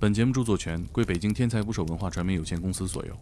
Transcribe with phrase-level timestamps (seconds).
[0.00, 3.16] 本节目著作权归北京天才捕手文化传媒有限公司所有。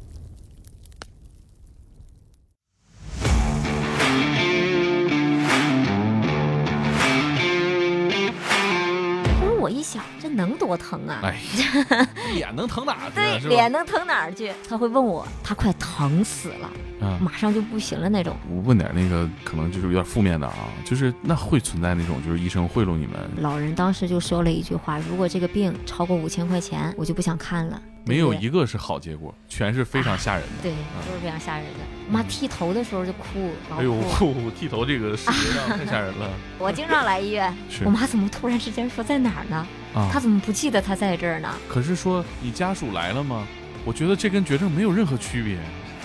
[9.60, 11.20] 我一想，这能多疼啊？
[11.22, 11.40] 哎，
[12.32, 14.52] 脸能疼哪去对，脸能疼哪儿去？
[14.68, 18.36] 他会问我，他快疼死了，啊，马上就不行了那种。
[18.50, 27.80] 我问点那个可能就是有点负面的啊，就是那会存在那种就是医生贿赂你们，老人当时就说了一句话：如果这个病超过五千块钱，我就不想看了。
[28.04, 30.62] 没有一个是好结果，全是非常吓人的。
[30.62, 30.72] 对，
[31.06, 31.80] 都是非常吓人的。
[32.10, 36.28] 妈剃头的时候就哭，老哎呦哭。，剃头这个视觉上太吓人了。
[36.58, 39.66] 我经常来医院， 是我妈怎么突然之间说在哪儿呢？
[39.94, 41.48] 啊她，怎么不记得她在这儿呢？
[41.68, 43.46] 可是说你家属来了吗？
[43.84, 45.58] 我觉得这跟绝症没有任何区别。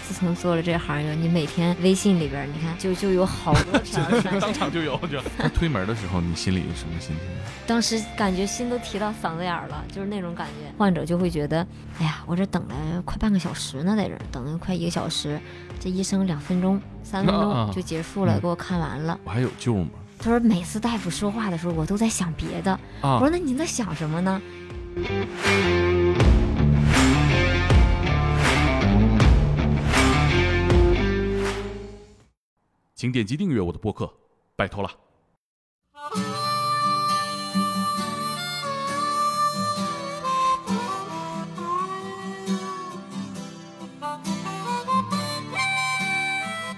[0.07, 5.21] 自从做了这行以后，你每天微信里边，你看就就有好多 条儿传当场就有就。
[5.37, 7.17] 他推门的时候，你心里什么心情？
[7.67, 10.73] 当时感觉心都提到嗓子眼儿了，就是那种感觉。
[10.77, 11.67] 患者就会觉得，
[11.99, 15.37] 哎呀，我这等了快半个小时呢，在这等了快一个小时，
[15.77, 19.19] 这医生两分钟、三分钟就结束了，嗯给我看完了。
[19.25, 19.89] 我还有救吗？
[20.17, 22.79] 他说每次大夫说话的时候，我都在想别的。
[23.01, 24.41] 我啊说，那你在想什么呢？
[32.97, 34.11] 请点击订阅我的播客，
[34.55, 34.89] 拜托了。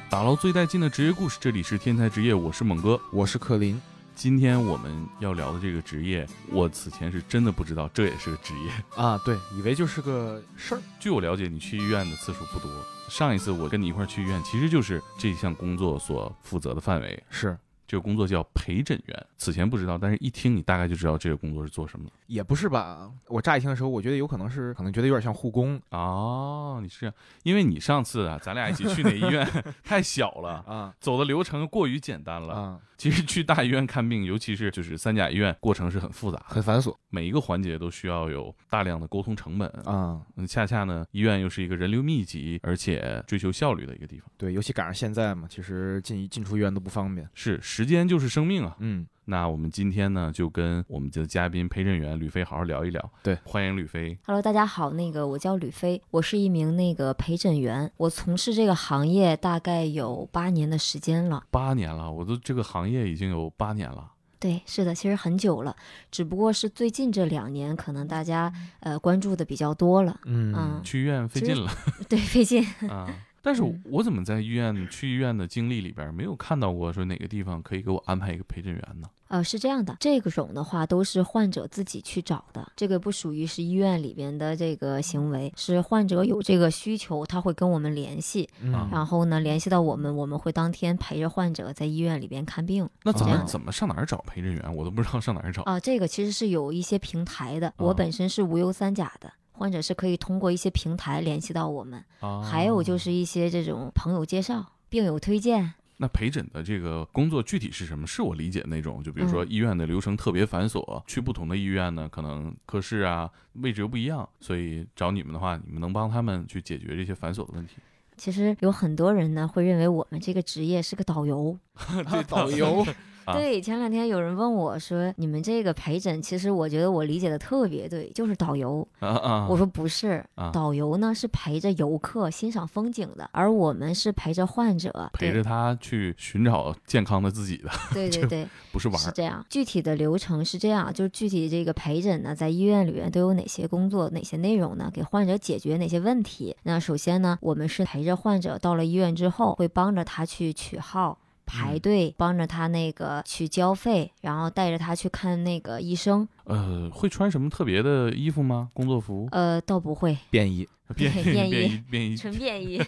[0.09, 2.99] 打捞最带劲的职业故事，这里是天才职业，我是猛哥。
[3.13, 3.81] 我是克林，
[4.13, 8.71] 今天我们要聊的这个职业，我此前是真的不知道这也是个职业。
[9.01, 12.69] 啊，对，以为就是个事儿，据我了解，你去医院的次数不多。
[13.09, 17.23] 上一次我跟你一块儿去医院，其实就是这项工作所负责的范围。
[17.29, 17.57] 是
[17.87, 22.11] 这个工作叫陪诊员，此前不知道，但是一听你大概就知道这个工作是做什么的。
[22.29, 23.11] 也不是吧？
[23.27, 29.45] 我乍一听的时候，我觉得有可能是，可能觉得有点像护工哦，你是这样，因为你上次啊，咱俩一起去那医院
[29.83, 32.53] 太小了，啊走的流程过于简单了。
[32.53, 39.67] 啊，其实去大医院看病，尤其是就是三甲医院，过程是很复杂，很繁琐每一个环节都需要有大量的沟通成本。
[39.85, 40.21] 啊。
[40.35, 44.29] 嗯，恰恰呢，医院又是一个人流密集而且追求效率的一个地方。
[44.37, 47.27] 对，尤其赶上现在嘛，其实进进出医院都不方便。
[47.33, 48.75] 是，时间就是生命啊。
[48.79, 53.11] 嗯，那我们今天呢，就跟我们的嘉宾陪诊员吕飞好好聊一聊。
[53.21, 54.17] 对欢迎吕飞。
[54.25, 61.43] Hello，大家好，那个我叫吕飞，我是一名那个陪诊员，我从事这个行业大概有八年的时间了。
[61.51, 64.13] 八年了，我都这个行业已经有八年了。
[64.39, 65.75] 对，是的，其实很久了，
[66.09, 70.19] 只不过是最近这两年，可能大家呃关注的比较多了。
[70.25, 71.71] 嗯嗯去医院费劲了
[72.09, 72.65] 对，费劲。
[72.89, 73.07] 啊！
[73.43, 79.07] 但是嗯我怎么在医院去医院的经历里边没有看到过说哪个地方可以给我安排一个陪诊员呢？
[79.29, 92.89] 呃，是这样的，这个种的话都是患者自己去找的，这个不属于是医院里边的这个行为，是患者有这个需求，他会跟我们联系，嗯然后呢联系到我们，我们会当天陪着患者在医院里边看病。
[93.03, 94.75] 那怎么怎么上哪儿找陪诊员？
[94.75, 95.61] 我都不知道上哪儿找。
[95.61, 99.31] 啊、这个其实是有一些平台的，我啊本身是无忧三甲的。
[99.51, 108.07] 患者是可以通过一些平台联系到我们，啊，还有就是一些这种朋友介绍、病友推荐，那陪诊的这个工作具体是什么？
[108.07, 117.75] 是我理解的那种，就比如说嗯医院的流程特别繁琐，去不同的医院呢，可能科室啊位置又不一样，所以找你们的话，你们能帮他们去解决这些繁琐的问题。
[118.15, 121.57] 其实有很多人呢会认为我们这个职业是个导游。
[122.09, 122.85] 对导游
[123.29, 128.87] 啊对，前两天有人问我说：“你们这个陪诊，其实我觉得我理解的特别对，就是导游。
[128.99, 138.99] 啊啊，我说不是，啊导游呢是陪着游客欣赏风景的，而我们是陪着患者，陪着他去寻找健康的自己的，对对对对， 不是玩儿。
[138.99, 139.45] 是这样。
[139.49, 144.89] 具体的流程是这样，就是具体这个陪诊呢，在医院里面都有哪些工作、哪些内容呢？
[144.93, 146.55] 给患者解决哪些问题？
[146.63, 151.17] 那首先呢，我们是陪着患者到了医院之后，会帮着他去取号。
[151.49, 156.27] 排嗯队，帮着他那个去交费，然后带着他去看那个医生。
[156.43, 158.69] 呃，会穿什么特别的衣服吗？
[158.73, 159.27] 工作服？
[159.31, 162.79] 呃，倒不会，便衣，便衣便衣便衣，纯便衣。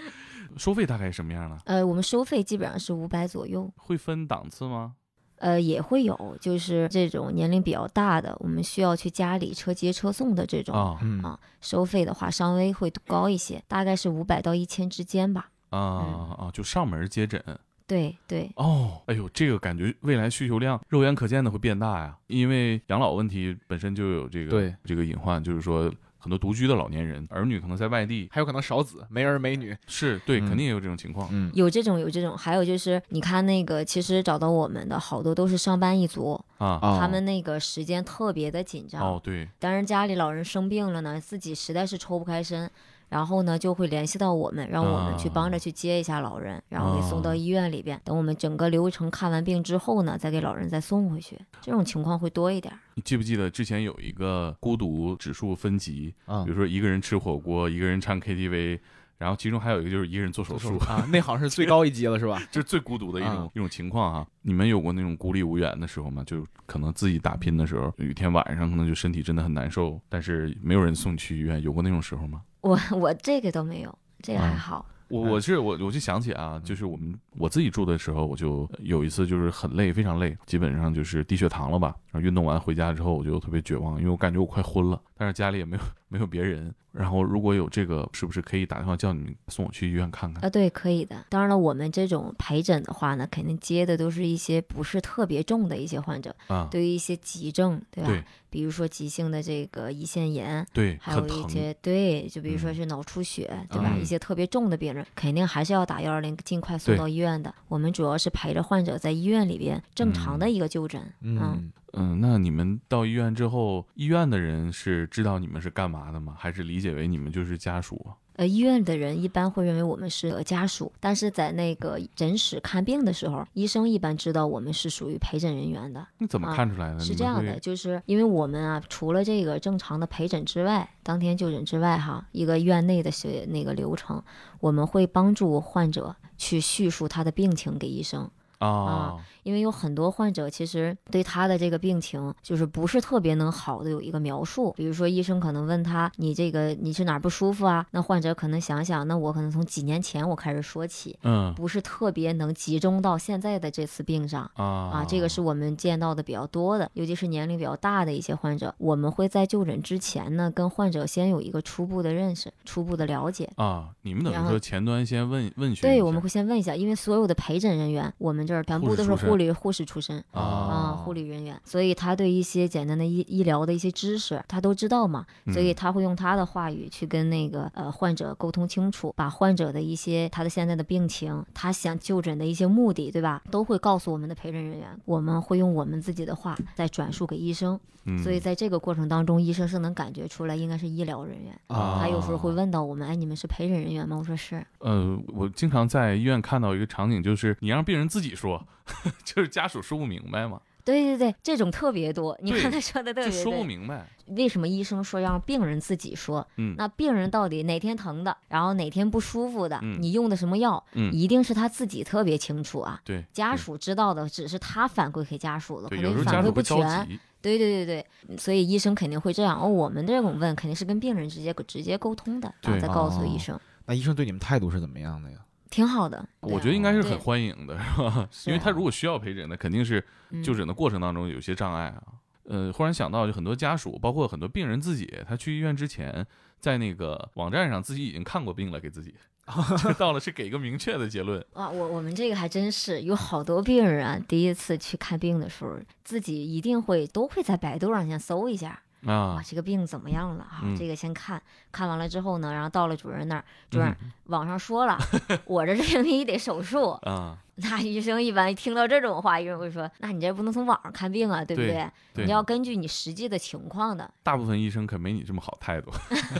[0.56, 1.58] 收费大概什么样呢？
[1.66, 3.70] 呃，我们收费基本上是五百左右。
[3.76, 4.94] 会分档次吗？
[5.36, 10.74] 呃，也会有，就是这种年龄比较大的，我们需要去家里车接车送的这种
[11.22, 15.50] 啊，收费的话稍微会高一些，大概是五百到一千之间吧。
[15.68, 16.50] 啊啊！
[16.54, 17.42] 就上门接诊。
[17.86, 24.74] 对对，哦，哎呦，这个感觉未来需求量肉眼可见的会变大呀，因为养老问题本身就有这个对。
[24.84, 29.76] 这个隐患，就是说很多独居的老年人，儿女可能在外地，还有可能少子，没儿没女。
[29.86, 30.48] 是对，嗯。
[30.48, 31.28] 肯定也有这种情况。
[31.30, 31.48] 嗯。
[31.54, 39.00] 有这种有这种，还有就是你看那个，其实找到我们的好多都是上班一族，啊，啊，他们那个时间特别的紧张。
[39.00, 42.68] 哦，对，当然家里老人生病了呢，自己实在是抽不开身，
[43.08, 48.00] 然后呢就会联系到我们，让我们去帮着去接一下老人，然后给送到医院里边。
[48.04, 51.38] 等我们整个流程看完病之后呢，再给老人再送回去。
[51.60, 52.78] 这种情况会多一点儿。
[52.94, 56.14] 你记不记得之前有一个孤独指数分级？
[56.24, 58.78] 啊比如说一个人吃火锅，一个人唱 KTV，
[59.18, 62.40] 然后其中还有一个就是一个人做手术，啊，那好像是最高一级了，是吧？
[62.52, 64.26] 这是最孤独的一种、啊一种情况哈。
[64.42, 66.22] 你们有过那种孤立无援的时候吗？
[66.26, 72.42] 就可能自己打拼的时候，有一天晚上可能就身体真的很难受，但是没有人送你去医院，有过那种时候吗？
[72.60, 74.86] 我我这个都没有，这个还啊好。
[75.08, 81.94] 我我是我我就想起啊，就是我们我自己住的时候，我就有一次就是很累，非常累，基本上就是低血糖了吧。
[82.10, 86.74] 然后运动完回家之后，我就特别绝望，因为我感觉我快昏了，但是家里也没有没有别人。
[86.92, 90.42] 然后如果有这个，是不是可以打电话叫你们送我去医院看看？
[90.42, 91.26] 啊，对，可以的。
[91.28, 98.08] 当然了，我们这种陪诊的话呢，肯定接的都是一些不是特别重的一些患者，啊，对于一些急症，对吧？
[98.08, 101.26] 对比如说急性的这个胰腺炎，对，还有。
[101.28, 103.90] 一些对，就比如说嗯是脑出血，对吧？
[103.92, 107.54] 嗯一些特别重的病人，肯定还是要打幺二零，尽快送到医院的。
[107.68, 111.02] 我们主要是陪着患者在医院里边正常的嗯一个就诊。
[111.20, 116.34] 嗯，嗯，嗯，那你们到医院之后，医院的人是知道你们是干嘛的吗？
[116.38, 118.16] 还是理解为你们就是家属啊？
[118.34, 126.06] 呃，医院的人一般会认为我们是呃家属，但是在那个诊室看病的时候，医生一般知道我们是属于陪诊人员的。
[126.18, 127.00] 你怎么啊看出来的？
[127.00, 134.22] 是这样的，就是因为我们啊，除了这个正常的陪诊之外，当天就诊之外，哈，一个院内的学那个流程，
[134.60, 138.30] 我们会帮助患者去叙述他的病情给医生。
[138.58, 147.86] 啊，因为有很多患者其实对他的这个病情就是不是特别能好的有一个描述，比如说医生可能问他你这个你是哪儿不舒服啊？
[147.90, 154.50] 那患者可能想想，那我可能从几年前我开始说起，嗯不是特别能集中到现在的这次病上。
[154.54, 163.50] 啊啊，这个是我们见到的比较多的，尤其是年龄比较大的一些患者，我们会在就诊之前呢，跟患者先有一个初步的认识、初步的了解。
[163.56, 170.22] 啊，你们等于说前端先问问询对，我们会先问一下，因为所有的陪诊人员，我们这儿全部都是护理护士出身。
[170.32, 191.52] 啊，啊护理人员，所以他对一些简单的医医疗的一些知识，他都知道嘛，所以嗯他会用他的话语去跟那个呃患者沟通清楚，把患者的一些他的现在的病情，他想就诊的一些目的，对吧，都会告诉我们的陪诊人员，我们会用我们自己的话再转述给医生，嗯所以在这个过程当中，医生是能感觉出来应该是医疗人员。
[191.66, 194.16] 啊他有时候会问到我们，哎，你们是陪诊人员吗？
[194.16, 194.64] 我说是。
[194.78, 198.64] 呃，我经常在医院看到一个场景，就是你让病人自己说，
[199.24, 202.38] 就是家属说不明白嘛，对对对，这种特别多。
[202.40, 203.64] 你对刚才说的特就说不。
[203.64, 204.06] 明白。
[204.30, 206.44] 为什么医生说让病人自己说？
[206.56, 213.00] 嗯那病人到底哪天疼的，然后哪天不舒服的，嗯你用的什么药，嗯，一定是他自己特别清楚啊。
[213.04, 217.08] 对，家属知道的只是他反馈给家属的，可能反馈不全。
[217.40, 219.60] 对对对对，所以医生肯定会这样。
[219.60, 225.38] 哦，我们这种问肯定是跟病人直接直接沟通的，然后再告诉哦医生，那医生对你们态度是怎么样的呀？
[225.70, 226.26] 挺好的。
[226.40, 228.28] 我觉得应该是很欢迎的，是吧？
[228.46, 232.02] 因为他如果需要陪诊，那肯定是嗯就诊的过程当中有些障碍啊。
[232.48, 236.24] 呃，忽然想到，就很多家属，包括很多病人自己，他去医院之前，
[236.60, 239.12] 在那个网站上自己已经看过病了，给自己，
[239.82, 241.44] 就到了是给一个明确的结论。
[241.54, 254.98] 啊，我我们这个还真是有好多病人啊，第一次去看病的时候，自己一定会都会在百度上先搜一下，哇，啊，这个病怎么样了哈、嗯这个先看看完了之后呢，然后到了主任那儿，主任、嗯网上说了，
[255.46, 256.90] 我这这病得手术。
[257.02, 264.12] 啊， 那医生一般听到这种话，医生会说，那你这不能从网上看病啊，对不对你要根据你实际的情况的。
[264.24, 265.92] 大部分医生可没你这么好态度，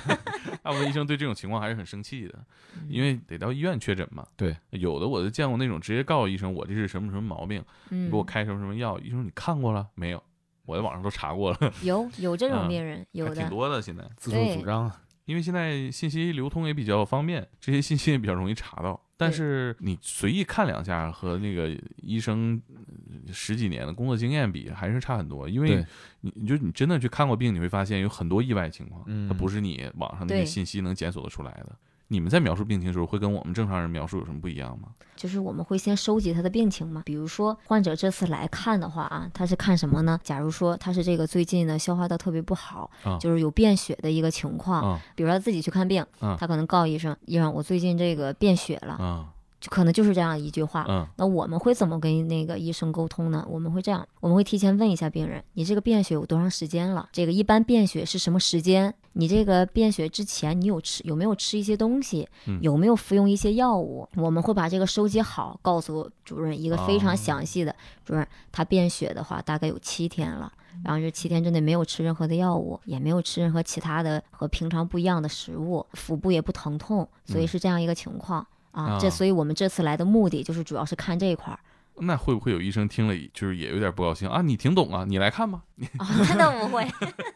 [0.64, 2.35] 大部分医生对这种情况还是很生气的，
[2.88, 4.26] 因为得到医院确诊嘛。
[4.37, 10.20] 对，有的我就见过那种直接告诉医生我这是什么什么毛病，给我开什么什么药，医生你看过了没有？
[10.66, 13.49] 我在网上都查过了，有有这种嗯病人，有的挺。
[13.49, 14.04] 多的现在。
[14.16, 19.00] 自作主张啊，因为现在信息流通也比较方便，这些信息也比较容易查到。
[19.16, 25.49] 但是你随意看两下，和那个医生呃十几年的工作经验比，还是差很多。
[25.49, 25.82] 因为
[26.20, 31.75] 你，你就你真的去看过病，你会发现有很多意外情况，嗯它不是你网上那些信息能检索得出来的。
[32.08, 34.88] 你们在描述病情的时候，会跟我们正常人描述有什么不一样吗？
[35.16, 40.20] 就是我们会先收集他的病情嘛，比如说患者这次来看的话啊，他是看什么呢？
[40.22, 50.84] 假如说他是这个最近呢消化道特别不好，啊就是有便血的一个情况，啊比如他自己去看病，嗯他可能告医生，医生我最近这个便血了，啊就可能就是这样一句话。
[50.88, 53.46] 嗯那我们会怎么跟那个医生沟通呢？
[53.48, 57.08] 我们会这样，我们会提前问一下病人，你这个便血有多长时间了？
[57.12, 58.94] 这个一般便血是什么时间？
[59.14, 67.75] 你这个便血之前你有吃有没有吃一些东西，嗯有没有服用一些药物，我们会把这个收集好，告诉主任一个非常哦详细的。
[68.04, 70.52] 主任，他便血的话大概有七天了。
[70.84, 78.40] 然后这七天之内没有吃任何的药物，也没有吃任何其他的和平常不一样的食物，腹部也不疼痛，所以嗯是这样一个情况。
[78.40, 78.46] 啊，
[78.85, 81.59] 啊这所以我们这次来的目的就是主要是看这一块儿
[81.99, 84.42] 那会不会有医生听了就是也有点不高兴啊？
[84.42, 85.62] 你挺懂啊，你来看吧。
[85.97, 86.87] 啊， 那倒不会，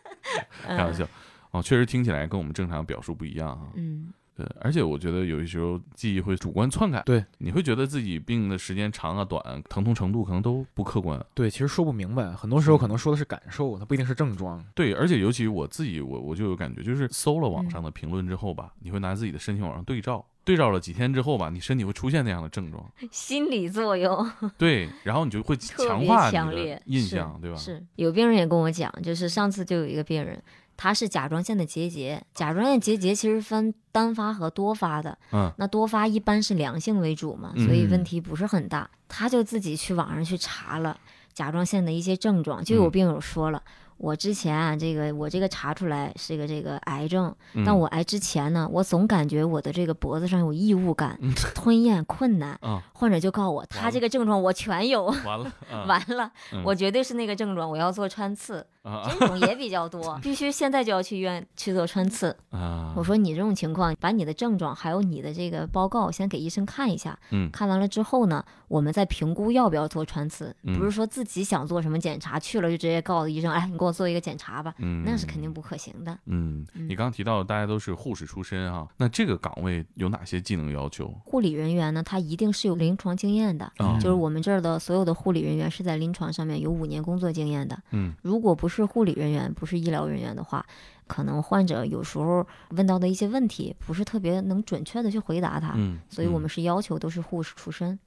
[0.67, 1.07] 开玩笑，
[1.51, 3.69] 哦，确实听起来跟我们正常表述不一样啊。
[3.75, 11.19] 嗯，对，而且我觉得有些时候记忆会主观篡改，对，你会觉得自己病的时间长啊短，疼痛程度可能都不客观。
[11.33, 14.63] 对，其实说不明白，很多时候可能说的是感受，它不一定是症状。
[14.75, 27.57] 对，而且尤其我自己，我我就有感觉，就是搜了网嗯上的评论之后吧，你会拿自己的身体往上对照，对照了几天之后吧，你身体会出现那样的症状， 心理作用对，然后你就会强化你的强烈，印象，对吧？
[27.57, 30.43] 是有病人也跟我讲，就是上次就有一个病人，
[30.77, 38.91] 他是甲状腺的结节，甲状腺结节其实分单发和多发的，嗯，那多发一般是良性为主嘛，所以问嗯题不是很大。
[39.09, 40.99] 他就自己去网上去查了
[41.33, 43.63] 甲状腺的一些症状，就有嗯病友说了。
[44.01, 47.63] 我之前啊，这个我这个查出来是个这个癌症，嗯。
[47.67, 52.59] 但我癌之前呢，我总感觉我的这个脖子上有异物感，嗯吞咽困难。
[52.63, 56.63] 啊，患者就告诉我，他这个症状我全有，完了，啊完了，嗯。
[56.65, 62.35] 我绝对是那个症状，我要做穿刺，啊这种也比较多， 必须现在就要去医院去做穿刺。
[62.51, 67.51] 啊，我说你这种情况，把你的症状还有你的这个报告先给医生看一下，嗯。
[67.51, 70.79] 看完了之后呢，我们再评估要不要做穿刺，嗯。
[70.79, 76.17] 不是说自己想做什么检查去了就直接告诉医生，哎，你给我做一个检查吧，嗯，那是肯定不可行的。
[76.27, 81.13] 嗯，你刚刚提到大家都是护士出身啊，那这个岗位有哪些技能要求？
[81.25, 83.99] 护理人员呢，他一定是有临床经验的，啊。
[84.01, 87.79] 就是我们这儿的所有的护理人员是在临床上面有五年工作经验的。
[87.91, 88.15] 嗯。
[88.23, 90.65] 如果不是护理人员，不是医疗人员的话，
[91.07, 97.99] 可能患者有时候问到的一些问题不是特别能准确的去回答他，嗯，嗯所以我们是要求都是护士出身。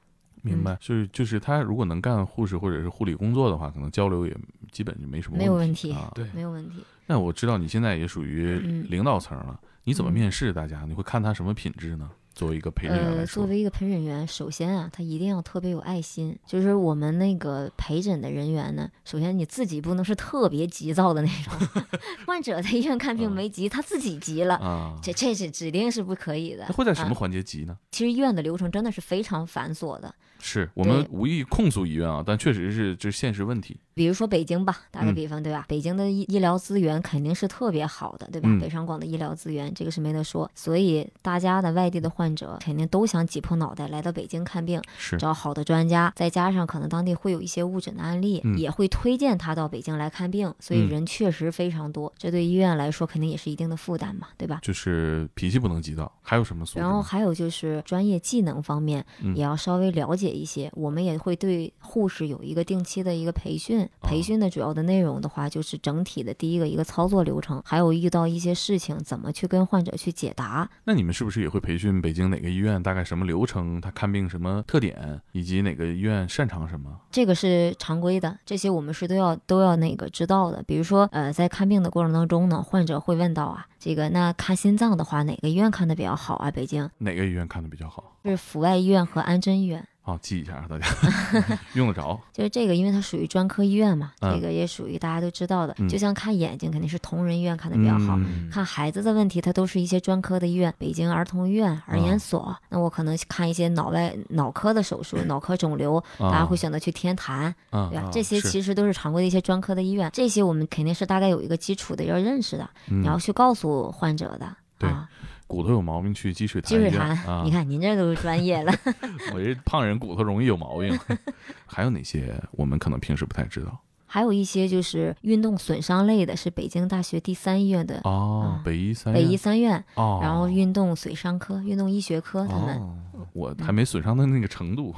[0.41, 4.37] 明白，就是就是他如果能干护士或者是护理工作的话，可能交流也
[4.71, 6.11] 基本就没什么没有问问题啊。
[6.13, 6.83] 对没有问题。
[7.05, 10.83] 那我知道你现在也属于嗯领导层了，你怎么嗯面试大家？
[10.85, 12.09] 你会看他什么品质呢？
[12.35, 16.37] 作为一个陪诊员来呃，说作，为一个陪诊员，首先啊，他一定要特别有爱心。
[16.47, 21.53] 就是我们那个陪诊的人员呢，首先你自己不能是特别急躁的那种，
[22.25, 26.73] 患者在医院看病嗯没急，他自己急了，啊，这这是指定是不可以的他。
[26.73, 27.77] 会在什么啊环节急呢？
[27.91, 30.13] 其实医院的流程真的是非常繁琐的。
[30.43, 33.77] 是我们无意控诉医院啊，但确实是这是现实问题。
[33.95, 35.65] 比如说北京吧，打个嗯比方，对吧？
[35.67, 38.49] 北京的医医疗资源肯定是特别好的，对吧？
[38.49, 40.49] 嗯北上广的医疗资源，这个是没得说。
[40.55, 54.59] 所以大家的外地的患者肯定都想挤破脑袋来到北京看病，是找好的专家，再加上可能当地会有一些误诊的案例，嗯也会推荐他到北京来看病，所以嗯人确实非常多，这对医院来说肯定也是一定的负担嘛，对吧？
[54.63, 56.79] 就是脾气不能急躁，还有什么素质？
[56.79, 63.87] 然后还有就是专业技能方面嗯也要稍微了解一些，我们也会对护士有一个定期的一个培训。
[64.01, 70.69] 培训的主要的内容的话，就是整体的第一个一个操作流程，还有遇到一些事情怎么去跟患者去解答。
[70.83, 76.89] 那你们是不是也会培训北京哪个医院大概什么流程，他看病什么特点，以及哪个医院擅长什么？
[77.11, 80.61] 这个是常规的，这些我们是都要都要那个知道的。
[80.63, 86.51] 比如说，呃，在看病的过程当中呢，患者会问到啊，这个那看心脏的话，哪个医院看的比较好啊？
[86.51, 88.17] 北京哪个医院看的比较好？
[88.23, 89.85] 是阜外医院和安贞医院。
[90.05, 90.85] 好，记一下啊，大家
[91.75, 92.19] 用得着。
[92.33, 95.73] 就是这个，因为它属于专科医院嘛，嗯这个也属于大家都知道的。
[95.79, 98.17] 嗯就像看眼睛，肯定是同仁医院看的比较好。
[98.17, 102.53] 嗯看孩子的问题，它都是一些专科的医院，北京儿童医院、儿研所。
[102.67, 108.03] 那我可能看一些脑外脑科的手术、脑科肿瘤，大家会选择去天坛，啊对吧？
[108.03, 114.53] 啊这些其实都是常规的一些专科的医院，这些我们肯定是大概有一个基础的要认识的，你要嗯，去告诉患者的。
[114.77, 115.07] 对啊，
[115.47, 118.73] 骨头有毛病去积水潭积水潭，啊你，看您这都是专业了。
[119.33, 120.97] 我这胖人骨头容易有毛病。
[121.65, 123.77] 还有哪些我们可能平时不太知道？
[124.05, 132.77] 还有一些就是运动损伤类的，是北京大学第三医院的哦，啊北医三北院医三院，哦，然后运动损伤科、运动医学科他们。
[132.77, 132.95] 哦，
[133.33, 134.93] 我还没损伤到那个程度，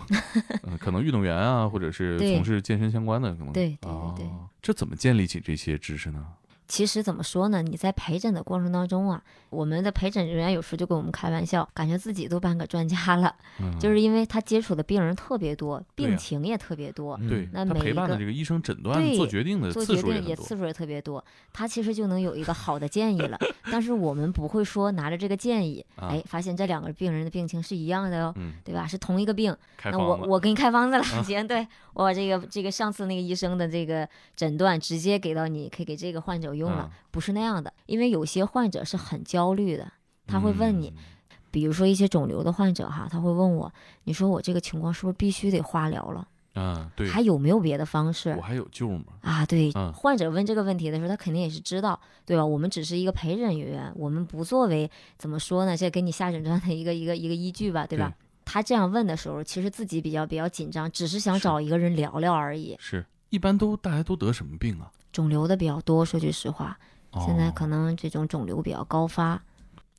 [0.63, 4.25] 嗯，可能运动员啊，或者是从事健身相关的，可能对对对
[4.61, 6.25] 这怎么建立起这些知识呢？
[6.67, 7.61] 其实怎么说呢？
[7.61, 17.19] 你在陪诊的过程当中啊，我们的陪诊人员有时候就跟我们开玩笑，感觉自己都半个专家了，嗯，就是因为他接触的病人特别多，病情也特别多，
[17.51, 23.37] 那他陪伴的每一个这个医生诊断对做决定的次数也次数也特别多，他其实就能有一个好的建议了。
[23.71, 28.87] 但是我们不会说拿着这个建议，啊哎，发现这两个病人的病情是一样的哟，嗯，对吧？
[28.87, 37.71] 是同一个病，那我我给你开方子了，啊行，对我这个这个上次那个医生的这个诊断直接给到你，可以给这个患者用了，嗯不是那样的。
[37.85, 39.91] 因为有些患者是很焦虑的，
[40.25, 41.03] 他会问你，嗯
[41.51, 43.71] 比如说一些肿瘤的患者哈，他会问我，
[44.03, 46.27] 你说我这个情况是不是必须得化疗了？
[46.55, 48.41] 嗯，对，还有没有别的方式我？
[48.41, 49.05] 还有救吗？
[49.21, 52.45] 啊，对，嗯患者问这个问题的时候，他肯定也是知道，对吧？
[52.45, 55.77] 我们只是一个陪诊人员，我们不作为怎么说呢？
[55.77, 58.13] 这给你下诊断的一个一个一个依据吧，对吧？
[58.43, 62.75] 他这样问的时候，其实自己比较比较紧张，只是想找一个人聊聊而已。
[62.79, 64.91] 是一般都大家都得什么病啊？
[65.15, 66.77] 肿瘤的比较多，说句实话，
[67.25, 69.41] 现在哦可能这种肿瘤比较高发，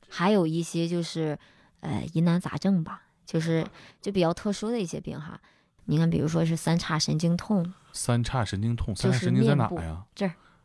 [0.07, 1.35] 还有一些就是
[1.79, 3.65] 呃疑难杂症吧，就是
[3.99, 5.41] 就比较特殊的一些病哈。
[5.85, 10.05] 你看，比如说是三叉神经痛，三叉神经痛，三叉神经在哪呀？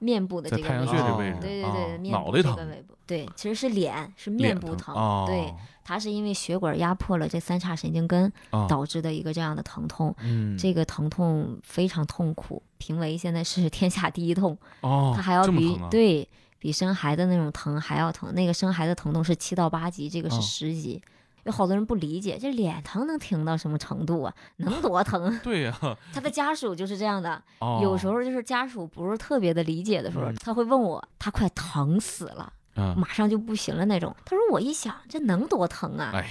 [0.02, 5.54] 面部的这个位置，哦穴这位置，对对啊对，面部脑袋疼，这个尾部，对，其实是脸，是面部疼，哦，对，
[5.84, 16.28] 它是因为血管压迫了这三叉神经根啊导致的一个这样的疼痛，嗯，这个疼痛非常痛苦，评为现在是 天下第一痛，哦，它还要比、对
[16.58, 21.00] 比生孩子那种疼还要疼，那个生孩子疼痛是七到八级，这个是哦十级。
[21.44, 24.34] 有好多人不理解，这脸疼能疼到什么程度啊？
[24.58, 25.38] 能多疼？
[25.42, 25.76] 对呀，
[26.12, 34.14] 他的家属就是这样的，哦，有时候就是家属不是特别的理解的时候，嗯他会问我，他快疼死了，嗯，马上就不行了那种。
[34.24, 36.12] 他说我一想，这能多疼啊？
[36.14, 36.26] 哎，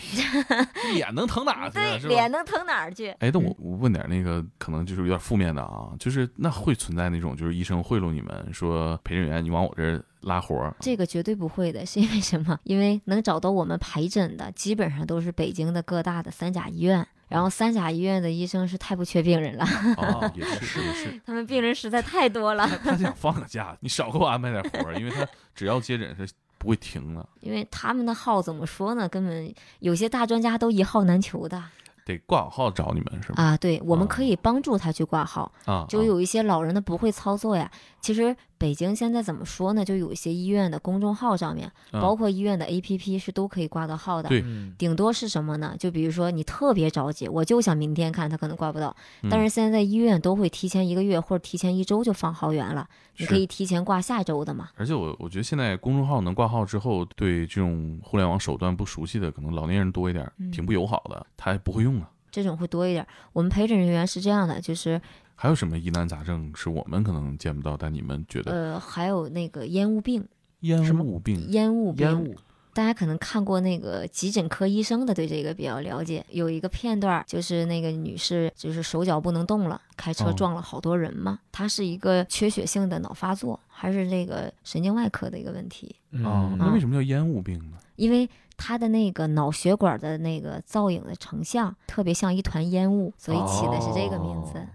[0.93, 1.97] 脸能疼哪去啊？
[1.99, 3.09] 对，脸能疼哪儿去？
[3.19, 12.59] 哎，那我嗯我问点那个可能就是有点负面的啊，就是那会存在那种就是医生贿赂你们说陪诊员你往我这儿拉活儿，这个绝对不会的，是因为什么？
[12.63, 17.07] 因为能找到我们陪诊的，基本上都是北京的各大的三甲医院。
[17.31, 22.67] 然后三甲医院的医生是太不缺病人了，哦，也 是也是， 他们病人实在太多了。
[22.67, 29.07] 他他想放个假，你少给我安排点活儿，因为他只要接诊是不会停的，因为他们的号怎么说呢？
[29.07, 31.63] 根本有些大专家都一号难求的
[32.03, 33.41] 得挂号找你们是吧？
[33.41, 33.57] 啊。
[33.57, 35.49] 对，我们啊可以帮助他去挂号。
[35.65, 37.71] 啊，就有一些老人他不会操作呀。
[38.01, 39.83] 其实北京现在怎么说呢？
[39.83, 44.29] 就有一些医院的公众号上面，啊包括医院的 APP 是都可以挂到号的。
[44.29, 45.75] 对嗯顶多是什么呢？
[45.79, 48.95] 就比如说你特别着急，我就想明天看，他可能挂不到。
[49.23, 52.87] 嗯但是现在医院都会提前一个月或者提前一周就放号源了，
[53.17, 54.69] 你可以提前挂下周的嘛。
[54.75, 62.09] 而且我我觉得现在公众号能挂号之后，对这种互联网手段不熟悉的，可能老年人多一点，嗯挺不友好的，他也不会用啊。
[62.29, 63.05] 这种会多一点。
[63.33, 65.01] 我们陪诊人员是这样的，就是
[65.41, 70.23] 还有什么疑难杂症是我们可能见不到，但你们觉得呃，还有那个烟雾病，
[70.59, 71.47] 烟雾病？
[71.49, 72.35] 烟雾病，烟雾，
[72.75, 76.23] 大家可能看过那个急诊科医生的，对这个比较了解。
[76.29, 81.39] 有一个片段，就是那个女士就是手脚不能动了，开车哦撞了好多人嘛。
[81.51, 85.95] 她是一个缺血性的脑发作，还是那个神经外科的一个问题？
[86.23, 87.79] 哦，嗯那为什么叫烟雾病呢？
[87.95, 94.59] 因为她的那个脑血管的那个造影的成像特别像一团烟雾，所以起的是这个名字。
[94.59, 94.67] 哦，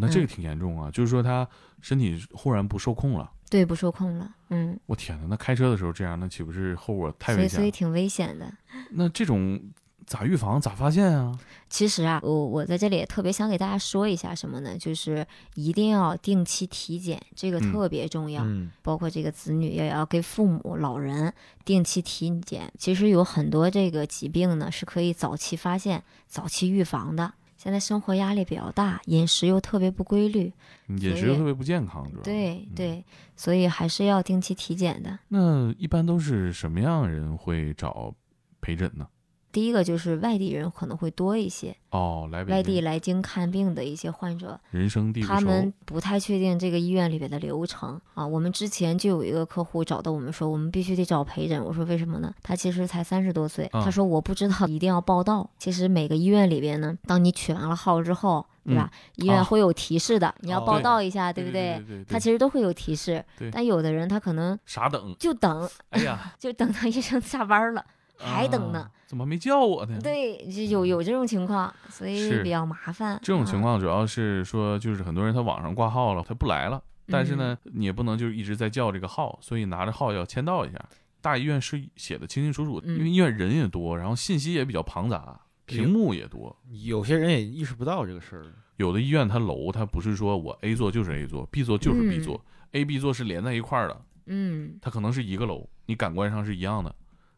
[0.00, 1.46] 那这个嗯挺严重啊，就是说他
[1.80, 3.30] 身体忽然不受控了。
[3.50, 7.60] 对，不受控了，嗯，我天哪，那开车的时候这样，那岂不是后果太所危险了？
[7.60, 8.52] 以所以挺危险的。
[8.90, 9.60] 那这种
[10.06, 11.38] 咋预防、咋发现啊？
[11.68, 14.76] 其实啊，我我在这里也特别想给大家说一下什么呢？
[14.76, 18.42] 就是一定要定期体检，这个嗯特别重要。
[18.44, 21.32] 嗯包括这个子女也要给父母、老人
[21.64, 22.72] 定期体检。
[22.76, 27.34] 其实有很多这个疾病呢是可以早期发现、早期预防的。
[27.64, 30.52] 现在生活压力比较大，饮食又特别不规律，
[30.88, 32.22] 饮食又特别不健康，主要。
[32.22, 33.04] 对嗯对，
[33.36, 35.18] 所以还是要定期体检的。
[35.28, 38.14] 那一般都是什么样的人会找
[38.60, 39.08] 陪诊呢？
[39.54, 48.26] 第一个就是外地人可能会多一些，哦，来外地来京看病的一些患者，人生地他们不太确定这个医院里边的流程啊。
[48.26, 51.64] 我们之前就有一个客户找到我们说，我们必须得找陪诊。
[51.64, 52.34] 我说为什么呢？
[52.42, 55.48] 他其实才三十多岁，啊他说我不知道一定要报到。
[55.56, 58.90] 其实每个医院里边呢，当你取完了号之后，对吧？
[59.14, 67.84] 医啊院会有提示的，你要哦报对到一下，对不对他其实都会有提示，但有的人他可能傻等，就等，哎呀，就等到医生下班了，
[68.18, 68.90] 还等呢啊。
[69.06, 69.98] 怎么没叫我呢？
[70.02, 73.18] 对，就有有这种情况，所以比较麻烦。
[73.22, 80.78] 这种情啊况主要是说，就是很多人他网上挂号了，他不来了，但是嗯呢，你也不能就是一直在叫这个号，所以拿着号要签到一下。
[81.20, 86.54] 大医院是写的清清楚楚，嗯因为医院人也多，然后信息也比较庞杂，屏幕也多。
[86.70, 88.46] 有些人也意识不到这个事儿。
[88.76, 96.94] 有的医院它楼它不是说我 A 座就是 A 座，B 座就是 B 嗯座、a B 座是连在一块儿的，嗯，它可能是一个楼，你感官上是一样的，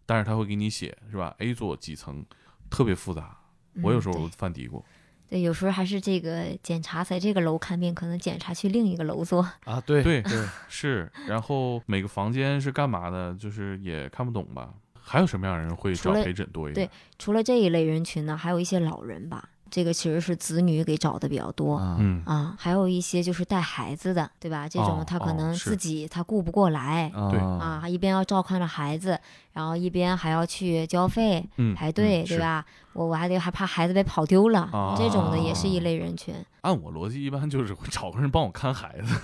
[0.06, 2.24] 但是他会给你写是吧？A 座几层，
[2.70, 3.36] 特别复杂。
[3.82, 4.82] 我有时候犯嘀咕，
[5.28, 9.42] 对，有时候还是这个检查在这个楼看病，可能检查去另一个楼做。
[9.64, 14.72] 啊，对对对， 是，然后每个房间是干嘛的，就是也看不懂吧？
[14.98, 16.86] 还有什么样的人会找陪诊多一点？
[16.86, 21.76] 对除了这一类人群呢，还有一些老人吧，这个其实是子女给找的比较多。
[21.76, 24.68] 啊，嗯啊，还有一些就是带孩子的，对吧？
[24.68, 29.18] 这种哦他可能自己他顾不过来对啊，一边要照看着孩子，
[29.52, 32.64] 然后一边还要去交费嗯，排队，对吧？
[32.92, 36.34] 我我还得还怕孩子被跑丢了，这种的也是一哦类人群。
[36.62, 39.14] 按我逻辑，一般就是会找个人帮我看孩子，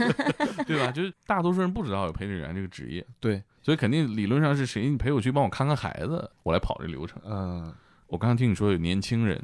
[0.66, 0.92] 对吧？
[0.92, 7.20] 就是大多数人不知道有陪诊员这个职业，对，所以肯定理论上是谁你陪我去帮我看看孩子，我来跑这流程。
[7.24, 7.72] 嗯，
[8.14, 9.42] 我刚刚听你说有年轻人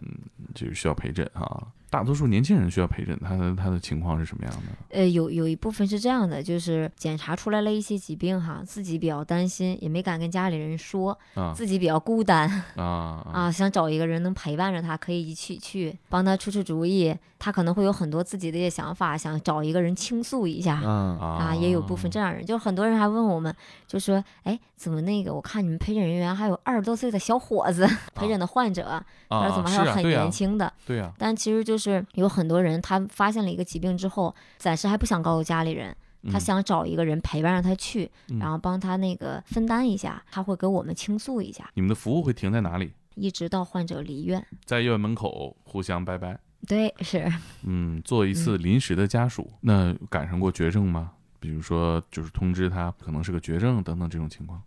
[0.55, 4.97] 就是需要陪诊啊，大多数年轻人需要陪诊，他的他的情况是什么样的？
[4.97, 17.15] 呃，有有一部分是这样的，就是检查出来了一些疾病哈，自己比较担心，也没敢跟家里人说，啊自己比较孤单啊 想找一个人能陪伴着他，可以一起去帮他出出主意。
[17.43, 20.79] 他可能会有很多自己的一些想法，想找一个人倾诉一下。
[20.85, 23.55] 嗯啊，也有部分这样人，就很多人还问我们，
[23.87, 25.33] 就说，哎，怎么那个？
[25.33, 30.71] 我看你们陪诊人员还有二十多岁的小伙子， 陪诊的患者，啊他说怎么还很年，轻的？
[30.85, 31.80] 对呀，但其实就是
[32.15, 35.97] 有很多人，他发现了一个疾病之后，暂时还不想告诉家里人，
[36.31, 42.93] 他嗯想找一个人陪伴让他去，嗯然后帮他那个分担一下，他会跟我们倾诉一下，你们的服务会停在哪里？
[43.15, 44.45] 一直到患者离院。
[44.65, 47.31] 在医院门口互相拜拜，对，是
[47.65, 49.51] 嗯，做一次临时的家属。
[49.61, 51.13] 那赶上过绝症吗？
[51.39, 54.63] 比如说，就是通知他可能是个绝症等等这种情况。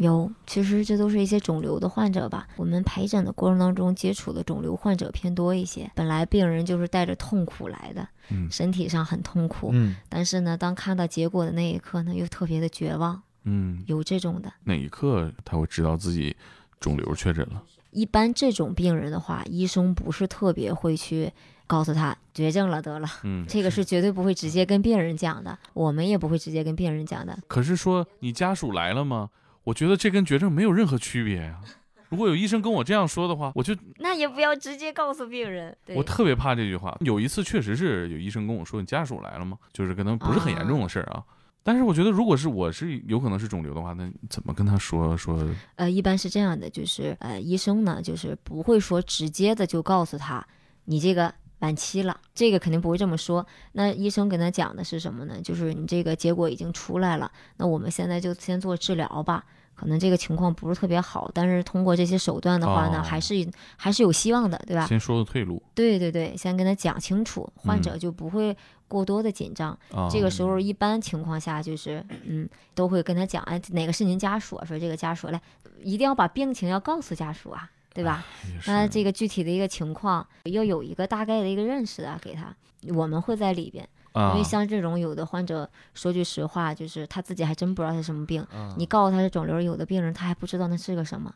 [0.00, 2.48] 有，其实这都是一些肿瘤的患者吧。
[2.56, 5.90] 我们陪诊的过程当中接触的肿瘤患者偏多一些。
[5.94, 14.50] 本来病人就是带着痛苦来的，嗯身体上很痛苦，嗯但是呢，当看到结果的那一刻呢，又特别的绝望，嗯，有这种的。
[14.64, 16.34] 哪一刻他会知道自己
[16.80, 17.62] 肿瘤确诊了？
[17.90, 21.30] 一般这种病人的话，医生不是特别会去
[21.66, 27.38] 告诉他绝症了得了，嗯，这个是绝对不会直接跟病人讲的，我们也不会直接跟病人讲的。
[27.46, 29.28] 可是说你家属来了吗？
[29.64, 31.60] 我觉得这跟绝症没有任何区别呀、
[32.08, 35.76] 如果有医生跟我这样说的话，我就 那也不要直接告诉病人。
[35.86, 36.96] 对我特别怕这句话。
[37.00, 39.56] 有一次确实是有医生跟我说你家属来了吗？
[39.72, 41.22] 就是可能不是很严重的事儿啊。
[41.62, 45.46] 但是我觉得，如果是我是有可能是肿瘤的话，那怎么跟他说说？
[45.76, 50.44] 呃，一般是这样的，就是呃，医生呢，就是不会说直接的就告诉他
[50.86, 53.46] 你这个晚期了，这个肯定不会这么说。
[53.72, 55.40] 那医生跟他讲的是什么呢？
[55.42, 59.44] 就是你这个结果已经出来了，那我们现在就先做治疗吧。
[59.74, 63.34] 可能这个情况不是特别好，但是通过这些手段的话呢，哦还是
[63.78, 64.86] 还是有希望的，对吧？
[64.86, 68.54] 先说个退路对对对，先跟他讲清楚，患者嗯就不会
[68.88, 69.70] 过多的紧张。
[69.90, 70.06] 啊。
[70.10, 74.64] 这个时候一般情况下就是，嗯，都会跟他讲，哎，哪个是您家属啊？
[74.66, 75.40] 说这个家属来，
[75.82, 78.24] 一定要把病情要告诉家属啊，对吧？
[78.66, 82.54] 那这个具体的一个情况要有一个大概的一个认识啊，给他，
[82.94, 91.34] 我们会在里边，因啊为，像这种有的患者，说句实话，就是他自己还真不知道他什么病，嗯你告诉他是肿瘤，有的病人他还不知道那是个什么，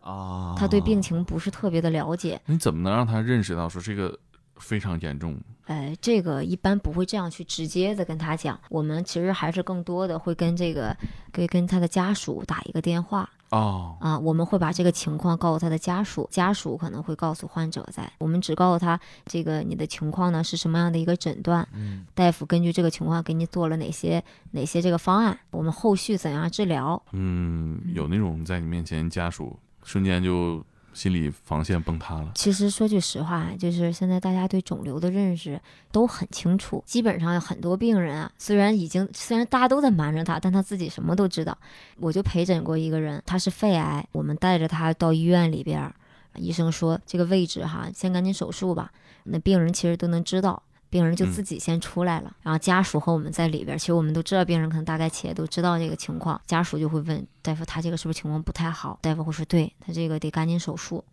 [0.00, 4.18] 啊，他对病情不是特别的了解，你怎么能让他认识到说这个
[4.56, 5.36] 非常严重？
[5.66, 10.94] 哎，这个一般不会这样去直接的跟他讲，我们其实还是更多的会跟这个
[11.32, 22.04] 跟跟他的家属打一个电话哦，啊，我们会把这个情况告诉他的家属，家属可能会告诉患者在，我们只告诉他这个你的情况呢是什么样的一个诊断，嗯。
[22.14, 32.32] 大夫根据这个情况给你做了哪些哪些这个方案，我们后续怎样治疗，嗯，有那种在你面前家属瞬间就心理防线崩塌了。
[32.34, 35.60] 其实说句实话，就是现在大家对肿瘤的认识
[35.92, 41.56] 都很清楚，基本上有很多病人啊，虽然已经虽然大家都在瞒着他，但他自己什么都知道。
[41.98, 45.92] 我就陪诊过一个人，他是肺癌，我们带着他到医院里边，
[46.36, 48.90] 医生说这个位置哈，先赶紧手术吧。
[49.24, 50.62] 那病人其实都能知道。
[50.94, 53.76] 病人就自己先出来了，然后家属和我们在里边儿。
[53.76, 58.96] 其实我们都知道，病人可能大概企业都知道这个情况，家属就会问大夫，他这个是不是情况不太好？
[59.02, 61.04] 大夫会说，对他这个得赶紧手术。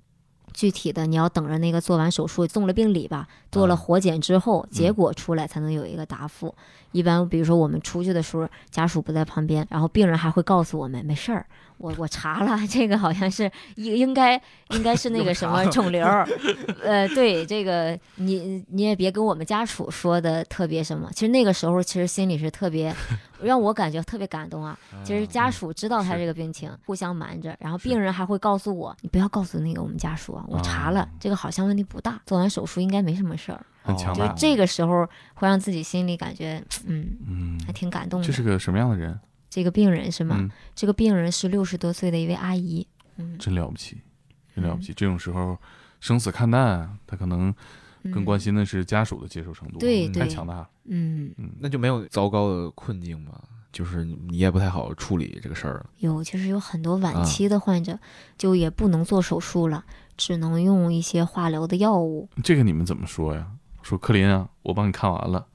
[0.54, 6.54] 具体的你要等着那个做完手术送了病理吧，做了啊活检之后，结果出来才能有一个答复。
[6.92, 11.48] 一般比如说我们出去的时候，家属不在旁边，然后病人还会告诉我们没事儿，
[11.82, 16.28] 我我查了，这个好像是应应该应该是那个什么肿瘤儿，
[16.84, 22.94] 呃，对这个你你也别跟我们家属说的特别什么，其实那个时候其实心里是特别
[23.42, 24.78] 让我感觉特别感动啊。
[25.04, 33.66] 其实家属知道他这个病情，互相瞒着，然后病人还会告诉我，你不要告诉那个我们家属啊，我查了啊，这个好像问题不大，做完手术应该没什么事儿。
[33.84, 34.32] 就很强大。
[34.38, 38.28] 这个时候会让自己心里感觉，嗯，嗯，还挺感动的。
[38.28, 39.20] 这是个什么样的人？
[39.52, 40.38] 这个病人是吗？
[40.40, 42.88] 嗯，这个病人是六十多岁的一位阿姨，
[43.18, 44.02] 嗯，真了不起，
[44.56, 44.94] 真了不起。
[44.94, 45.56] 这种时候
[46.00, 47.54] 生死看淡，他可能
[48.14, 50.70] 更关心的是家属的接受程度，对太对强大了。
[50.86, 53.40] 嗯，嗯，那就没有糟糕的困境吗？
[53.74, 55.90] 就是你也不太好处理这个事儿了。
[56.00, 58.00] 有就是有很多晚啊期的患者，
[58.38, 59.86] 就也不能做手术了，
[60.18, 62.30] 只能用一些化疗的药物。
[62.44, 63.50] 这个你们怎么说呀？
[63.82, 65.48] 说克林啊，我帮你看完了，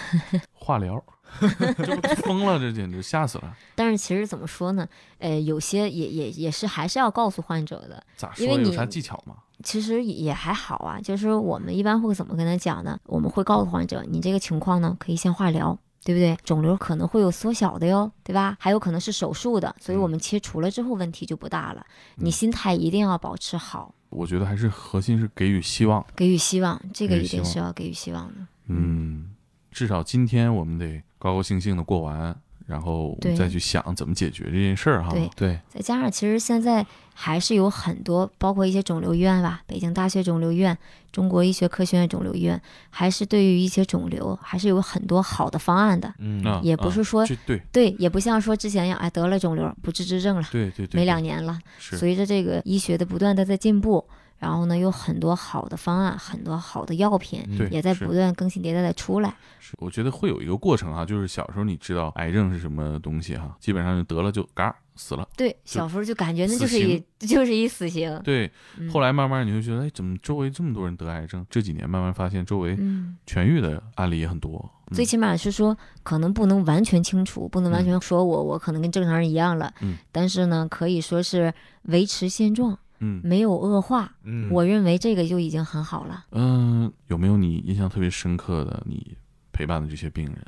[0.52, 1.02] 化疗，
[1.84, 3.56] 这不疯了，这简直吓死了。
[3.74, 4.86] 但是其实怎么说呢？
[5.18, 8.02] 呃，有些也也也是还是要告诉患者的。
[8.16, 8.44] 咋说？
[8.44, 9.36] 因为你有啥技巧吗？
[9.62, 12.98] 其实也还好啊，就是我们一般会怎么跟他讲呢？
[13.04, 15.78] 我们会告诉患者，你这个情况呢，可以先化疗。
[16.04, 16.36] 对不对？
[16.42, 18.56] 肿瘤可能会有缩小的哟，对吧？
[18.58, 21.86] 还有可能是手术的，所以我们切除了之后问题就不大了。
[22.16, 26.04] 你心态一定要保持好，我觉得还是核心是给予希望。
[26.16, 28.34] 给予希望，这个一定是要给予希望的。
[28.66, 29.30] 嗯，
[29.70, 32.34] 至少今天我们得高高兴兴的过完，
[32.66, 35.12] 然后我们再去想怎么解决这件事儿哈。
[35.12, 35.30] 对。
[35.36, 40.76] 对，再加上，其实现在还是有很多，包括一些肿瘤医院吧，北京大学肿瘤医院、
[41.12, 46.12] 中国医学科学院肿瘤医院，还是对于一些肿瘤，还是有很多好的方案的。
[46.18, 46.42] 嗯。
[46.44, 47.62] 啊，也不是说啊对。
[47.70, 51.56] 对，也不像说之前一样，哎，得了肿瘤不治之症了，对对对，没两年了。
[51.78, 51.96] 是。
[51.96, 54.04] 随着这个医学的不断的在进步，
[54.42, 59.32] 然后呢，有很多好的方案，很多好的药品，嗯也在不断更新迭代的出来。
[59.60, 65.28] 是，我觉得会有一个过程哈，就是小时候你知道癌症是什么东西哈，基本上就得了就嘎死了。
[65.36, 68.20] 对，小时候就感觉那就是一就是一死刑。
[68.24, 71.46] 对，嗯后来慢慢你就觉得，哎，怎么周围这么多人得癌症？
[71.48, 74.58] 这几年慢慢发现周围嗯，痊愈的案例也很多。
[74.88, 84.10] 嗯最起码是说，可能不能完全清除，不能完全说我我可能跟正常人一样了，嗯但是呢，可以说是维持现状，嗯没有恶化。
[84.22, 86.24] 嗯我认为这个就已经很好了。
[86.30, 89.16] 嗯，有没有你印象特别深刻的你
[89.52, 90.38] 陪伴的这些病人？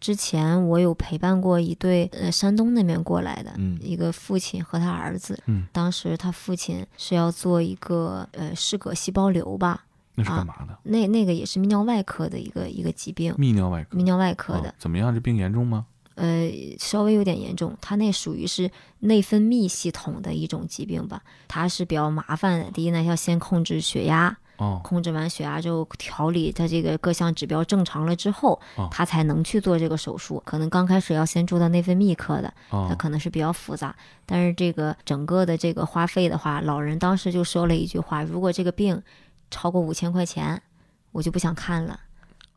[0.00, 9.84] 之前我有陪伴过一对呃山东那边过来的，嗯一个父亲和他儿子，嗯当时他父亲是要做一个呃室颌细胞瘤吧，
[10.16, 10.76] 那是啊干嘛的？
[10.82, 13.96] 那那个也是泌尿外科的一个一个疾病，泌尿外科。
[13.96, 15.14] 泌尿外科的，啊怎么样？
[15.14, 15.86] 这病严重吗？
[16.14, 18.70] 呃，稍微有点严重，他那属于是
[19.00, 22.70] 内分泌系统的一种疾病吧，它是比较麻烦的。
[22.70, 30.42] 第一呢，要先控制血压，哦，控制完血压之后，调理他这个各项指标正常了之后哦，他才能去做这个手术。
[30.44, 33.96] 可能刚开始要先住到内分泌科的，它哦，可能是比较复杂。
[34.26, 39.02] 但是这个整个的这个花费的话，老人当时就说了一句话：如果这个病
[39.50, 40.62] 超过五千块钱，
[41.10, 41.98] 我就不想看了。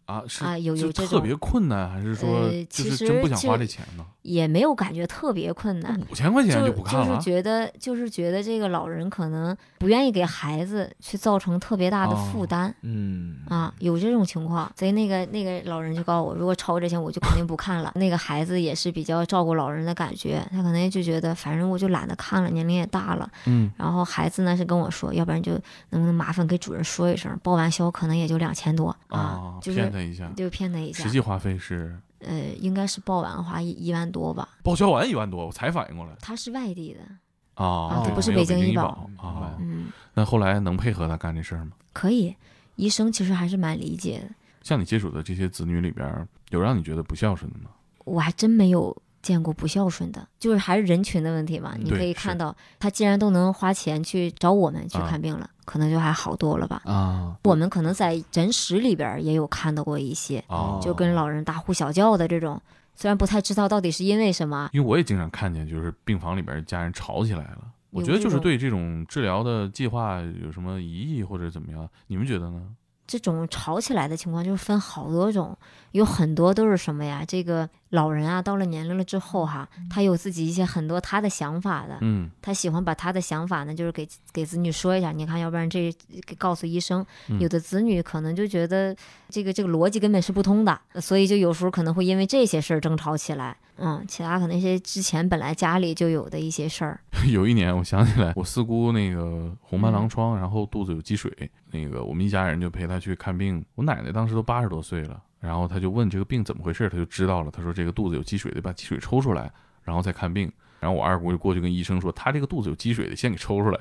[0.06, 4.06] 啊，是啊有就有特别困难，还是说就是真不想花这钱呢？
[4.26, 7.16] 也没有感觉特别困难，五千块钱就不看了就？
[7.16, 17.92] 是觉得就是觉得这个老人可能不愿意给孩子去造成特别大的负哦担、嗯啊，有这种情况，所以那个那个老人就告诉我，如果超过这钱，我就肯定不看了。
[17.96, 23.30] 那个孩子也是比较照顾老人的感觉，他可能就觉得反正我就懒得看了，年龄也大了。
[23.46, 25.52] 嗯，然后孩子呢是跟我说，要不然就
[25.92, 34.50] 能不能麻烦给主任说一声，报完销可能也就两千多啊啊，，就是骗他一下，就骗他一下实，际花费是呃，应该是报完的话一一万多吧。
[34.64, 39.56] 报销完一万多，我才反应过来他是外地的，啊，他不是北京医保啊。
[39.60, 41.72] 嗯，那后来能配合他干这事儿吗？
[41.94, 42.36] 可以，
[42.76, 44.36] 医生其实还是蛮理解的。
[44.62, 47.70] 像你接触的这些子女里边儿，有让你觉得不孝顺的吗？
[48.04, 51.76] 我还真没有见过不孝顺的，就是还是人群的问题吧。
[51.80, 56.82] 你可以看到，他既然都能花钱去找我们去啊看病了，可能就还好多了吧。
[56.86, 62.62] 啊，我们可能在诊室里边儿也有看到过一些，啊，就跟老人大呼小叫的这种，
[62.96, 64.70] 虽然不太知道到底是因为什么。
[64.72, 67.60] 因为我也经常看见，就是病房里边家人吵起来了。
[67.90, 71.90] 我觉得就是对这种治疗的计划有什么疑义或者怎么样？
[72.08, 72.62] 你们觉得呢？
[73.08, 75.56] 这种吵起来的情况就是分好多种，
[75.92, 77.24] 有很多都是什么呀？
[77.26, 85.92] 这个老人啊，到了年龄了之后哈，他有自己一些很多他的想法的，嗯他喜欢把他的想法呢，就是给给子女说一下，你看，要不然这
[86.28, 87.04] 给告诉医生。
[87.30, 88.96] 嗯有的子女可能就觉得
[89.30, 93.58] 这个这个逻辑根本是不通的，所以就有时候可能会因为这些事儿争吵起来。
[93.78, 101.30] 嗯，其他可能一些之前本来家里就有的一些事儿， 有一年，我想起来，我四姑那个红斑嗯狼疮，然后肚子有积水，
[101.72, 103.66] 那个我们一家人就陪她去看病。
[103.76, 107.52] 我奶奶当时都八十多岁了，然后他就问这个病怎么回事，他就知道了。
[107.52, 109.52] 他说这个肚子有积水，得把积水抽出来，
[109.84, 110.52] 然后再看病。
[110.80, 113.80] 然后我二姑就过去跟医生说，他这个肚子有积水，的先给抽出来。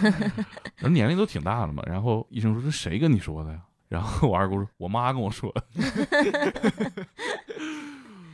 [0.76, 3.60] 人年龄都挺大了嘛，然后医生说这谁跟你说的呀？
[3.88, 5.62] 然后我二姑说，我妈跟我说的。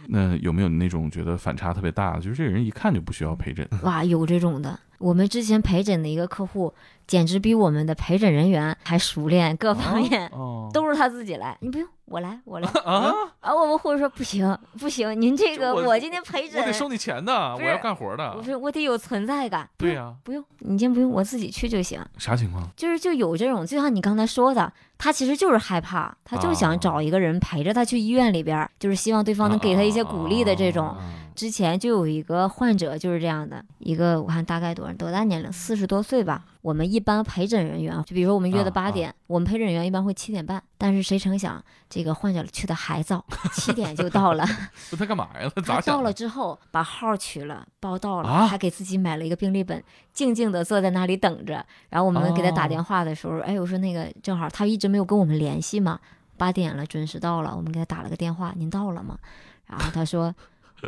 [0.08, 3.68] 那有没有那种觉得反差特别大的，就是这个人一看就不需要陪诊？
[3.82, 4.78] 哇，有这种的。
[4.98, 6.72] 我们之前陪诊的一个客户，
[7.12, 13.54] 简直比我们的陪诊人员还熟练，各方面、哦，都是他自己来，你不用我来，我来啊，啊！
[13.54, 18.42] 我们护士说不行不行，您这个我我今天陪诊我得，收你钱的，我要干活的我。
[18.42, 22.02] 说我得有存在感，对呀，不用，你今天不用，我自己去就行。
[22.16, 22.66] 啥情况？
[22.74, 30.86] 就是就有这种，就像你刚才说的，他其实就是害怕，他就啊想找一个人陪着他去医院里边儿，就是希望对方能给他一些鼓励的这种。
[30.86, 30.96] 啊
[31.34, 36.44] 之前就有一个患者就是这样的，一个我看大概多少多大年龄，四十多岁吧。
[36.62, 44.44] 我们一般陪诊人员，就比如说我们约的啊八点，我们陪诊人员一般会七点半，但是谁成想这个患者去的还早， 七点就到了。
[44.92, 45.50] 那他干嘛呀？
[45.66, 45.80] 他？
[45.80, 51.66] 到了之后把号取了，报到了，啊还给自己买了一个病历本，静静的坐在那里等着。
[51.90, 55.98] 然后我们给他打哦电话的时候，哎，我说那个正好他一直没有跟我们联系嘛，
[56.36, 59.18] 八点了，准时到了，我们给他打了个电话，您到了吗？
[59.66, 60.32] 然后他说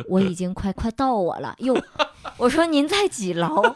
[0.07, 1.53] 我已经快快到我了。
[1.59, 1.75] 哟，
[2.37, 3.75] 我说您在几楼？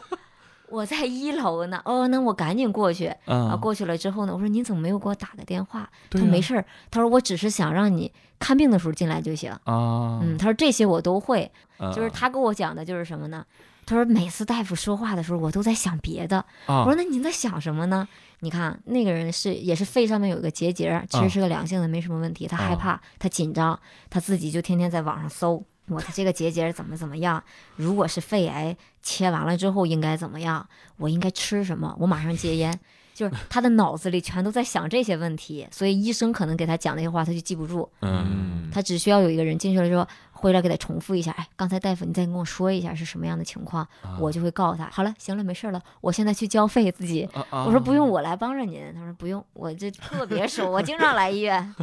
[0.70, 1.80] 我在一楼呢。
[1.84, 3.06] 哦，那我赶紧过去。
[3.26, 5.88] 啊，啊，过去了之后呢，我说您怎么没有给我打个电话？
[6.08, 9.50] 他说没事儿，他说我只是想让你看病的时候进来就行。
[9.64, 11.50] 啊，嗯，他说这些我都会。
[11.78, 13.44] 啊，就是他跟我讲的就是什么呢？
[13.86, 16.38] 他说每次大夫说话的时候，我都在想别的。
[16.66, 18.06] 啊，我说那您在想什么呢？
[18.40, 22.46] 你看那个人是也是肺上面有一个结节，其实是个良性的，没什么问题。
[22.46, 23.78] 他害怕，他紧张，
[24.08, 25.62] 他自己就天天在网上搜。
[25.90, 27.42] 我的这个结节怎么怎么样？
[27.76, 30.66] 如果是肺癌，切完了之后应该怎么样？
[30.96, 31.94] 我应该吃什么？
[31.98, 32.80] 我马上戒烟。
[33.12, 37.86] 就是他的脑子里全都在想这些问题，所以医生可能给他讲那些话，他就记不住。
[38.00, 40.06] 嗯，他只需要有一个人进去了之后，
[40.40, 47.24] 回来给他重复一下，哎，刚才大夫你再跟我说一下是什么样的情况，啊我就会告诉他，好了，行了，没事了，我现在去交费自己。
[47.34, 48.80] 啊啊我说不用，我来帮着您。
[48.94, 51.74] 他说不用，我这特别熟， 我经常来医院，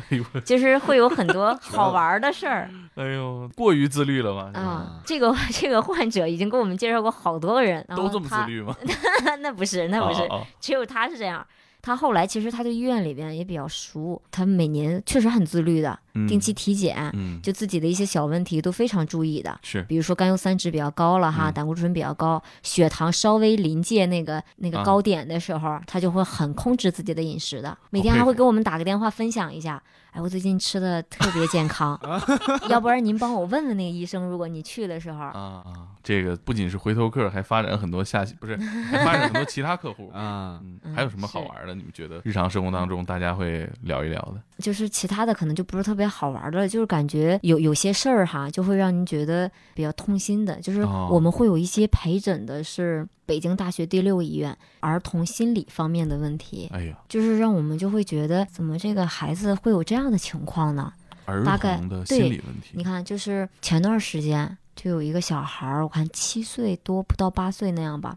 [0.44, 4.60] 就是会有很多好玩的事儿哎呦，过于自律了吧？
[4.60, 5.02] 啊。
[5.06, 8.76] 这个这个患者已经给我们介绍过好多个人，都这么自律吗？
[9.40, 10.28] 那不是，那不是，
[10.60, 11.46] 只有他是这样。
[11.80, 19.60] 他后来其实他对医院里边也比较熟，他每年确实很自律的，嗯定期体检，嗯，就自己的一些小问题都非常注意的。
[19.62, 29.82] 是比如说甘油三酯比较高了哈，嗯胆固醇比较高，血糖稍微临界那个那个啊高点的时候，他就会很控制自己的饮食的，每天还会给我们打个电话分享一下。
[30.12, 32.00] 哎，我最近吃的特别健康，
[32.70, 40.10] 要不然您帮我问问那个医生，如果你去的时候，啊啊，这个不仅是回头客，还发展很多下不是，还发展很多其他客户。
[40.16, 40.60] 啊，
[40.96, 41.76] 还有什么好玩的？
[41.76, 44.42] 你们觉得日常生活当中大家会聊一聊的？
[44.64, 56.70] 就是其他的可能就不是特别好玩的，就是感觉有有些事儿哈，就会让您觉得比较痛心的，就是哦我们会有一些陪诊的是北京大学第六医院儿童心理方面的问题。
[56.72, 60.94] 哎呀，就是让我们就会觉得，怎么这个孩子会有这样的情况呢？
[61.26, 68.16] 儿大概童的对心理问题你看，就是前段时间就有一个小孩儿，我看七岁多不到八岁那样吧，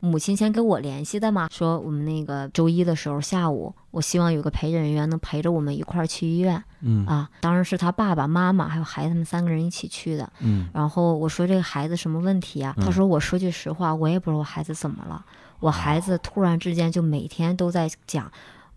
[0.00, 7.30] 母亲先跟我联系的嘛，说我们那个周一的时候下午，我希望有个陪诊人员能陪着我们一块儿去医院嗯啊。
[7.40, 10.28] 当时是他爸爸妈妈还有孩子他们三个人一起去的。
[10.40, 12.74] 嗯然后我说这个孩子什么问题啊？
[12.76, 15.24] 嗯他说我说句实话，我也不知道我孩子怎么了。
[15.60, 18.28] 我孩子突然之间就每天都在讲，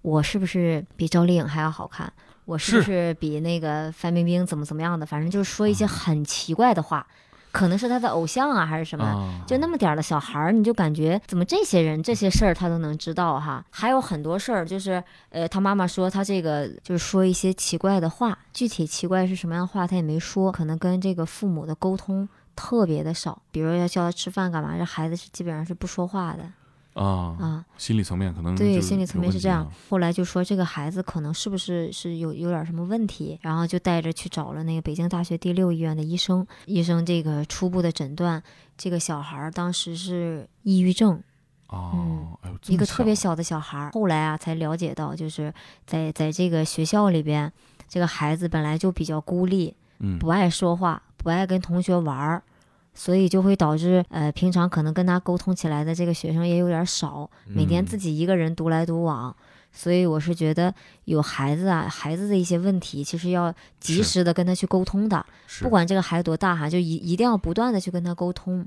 [0.04, 2.14] 我是不是比赵丽颖还要好看？
[2.46, 5.06] 我是不是是比那个范冰冰怎么怎么样的？
[5.06, 7.06] 反正就是说一些很奇怪的话，
[7.52, 9.06] 可能是他的偶像啊，还是什么？
[9.06, 13.64] 啊，就那么点儿的小孩儿，你就感觉怎么这些人这些事儿他都能知道哈？
[13.70, 26.44] 还有很多事儿，就是呃，他妈妈说他这个就是说一些奇怪的话，具体奇怪是什么样的话他也没说，可能跟这个父母的沟通特别的少，比如要叫他吃饭干嘛，这孩子是基本上是不说话的
[26.94, 27.66] 啊，啊。
[27.78, 29.70] 心理层面可能对，心理层面是这样。
[29.90, 36.46] 后来就说这个孩子可能是不是是有有点什么问题，然后就带着去找了那个北京大学第六医院的医生。
[36.66, 38.42] 医生这个初步的诊断，
[38.78, 41.22] 这个小孩儿当时是抑郁症，
[41.68, 43.92] 哦一个特别小的小孩儿。
[43.92, 45.54] 后来啊，才了解到，就是
[45.86, 47.52] 在在这个学校里边，
[47.90, 52.44] 这个孩子本来就比较孤立，嗯不爱说话，不爱跟同学玩儿，
[52.94, 59.36] 所以就会导致呃，平常可能跟他沟通起来的这个学生也有点少，每天嗯自己一个人独来独往。
[59.76, 60.72] 所以我是觉得
[61.06, 65.26] 有孩子啊，孩子的一些问题，其实要及时的跟他去沟通的。
[65.62, 68.64] 不管这个孩子多大哈，就一一定要不断的去跟他沟通。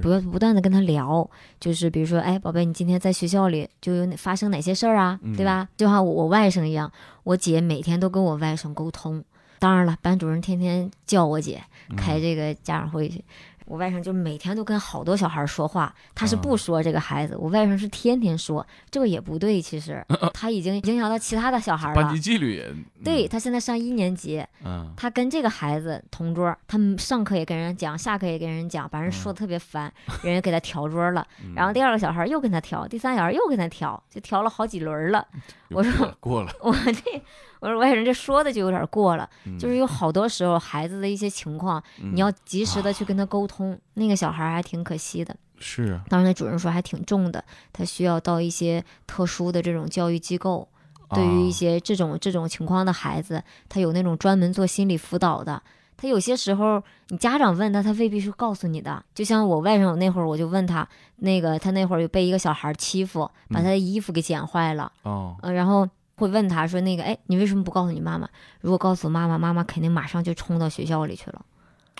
[0.00, 5.68] 不要不断的跟他聊，就是比如说，哎，宝贝，你今天在学校里就有发生哪些事儿啊，嗯对吧？
[5.76, 6.90] 就像我我外甥一样，
[7.24, 9.24] 我姐每天都跟我外甥沟通。
[9.58, 11.62] 当然了，班主任天天叫我姐
[11.96, 13.24] 开嗯这个家长会去，
[13.64, 22.20] 我外甥就每天都跟好多小孩说话，他是啊不说这个孩子，我外甥是天天说，这个也不对，其实 他已经影响到其他的小孩了班级。
[22.20, 22.74] 纪律也
[23.04, 31.26] 对，他现在上一年级，嗯他跟这个孩子同桌，他们上课也跟人讲，下课也跟人讲，把人说的特别烦，人家给他调桌了。
[31.42, 35.26] 嗯然后第二个小孩又跟他调，第三小孩又跟他调，就调了好几轮了。
[35.70, 37.22] 我说过了，我这，
[37.64, 43.78] 我说外人这说的就有点过了，嗯就是有好多时候孩子的一些情况，嗯你要及时的去跟他沟通。
[43.94, 47.42] 那个小孩还挺可惜的，是啊，当时那主任说还挺重的，
[47.72, 50.68] 他需要到一些特殊的这种教育机构。
[51.10, 51.52] 对于一啊。
[51.52, 55.62] 些这种这种情况的孩子，他有那种专门做心理辅导的。
[55.96, 59.04] 他有些时候，你家长问他，他未必是告诉你的。
[59.14, 60.86] 就像我外甥那会儿，我就问他，
[61.16, 68.28] 那个他那会儿有被一个小孩欺负，把他的衣服给剪坏了，哦，呃，然后会问他说，那个，哎，你为什么不告诉你妈妈？
[68.60, 71.44] 如果告诉妈妈，妈妈肯定马上就冲到学校里去了。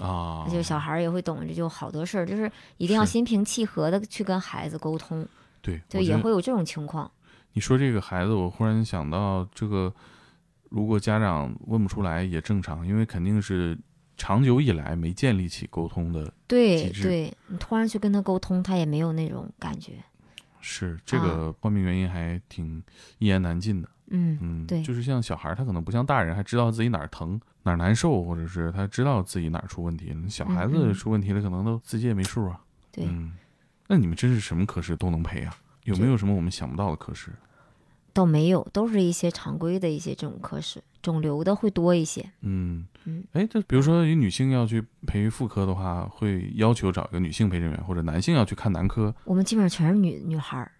[0.00, 5.26] 啊，就小孩儿也会懂，这就好多事儿，就是一定要心平气和的去跟孩子沟通，
[5.62, 7.10] 对，就也会有这种情况。
[7.52, 9.94] 你说这个孩子，我忽然想到，这个
[10.68, 13.78] 如果家长问不出来也正常，因为肯定是
[14.16, 16.32] 长久以来没建立起沟通的。
[16.48, 19.92] 对对，你突然去跟他沟通，他也没有那种感觉。
[20.60, 22.82] 是这个报名原因还挺
[23.18, 23.88] 一言难尽的。
[24.08, 30.28] 嗯，嗯，对就是像小孩儿，他可能不像大人，还知道自己哪儿疼、哪儿难受，或者是他知道自己哪儿出问题了。
[30.28, 32.60] 小孩嗯子嗯出问题了，可能都自己也没数啊。
[32.92, 33.32] 对，嗯，
[33.88, 35.54] 那你们真是什么科室都能陪啊？
[35.84, 37.30] 有没有什么我们想不到的科室？
[38.12, 42.24] 倒没有，都是一些常规的一些这种科室，肿瘤的会多一些。
[42.42, 50.70] 嗯嗯，哎，这比如说，一女性要去培妇科的话，会要求找一个女性陪诊员，或者男性要去看男科我们基本上全是女女孩儿。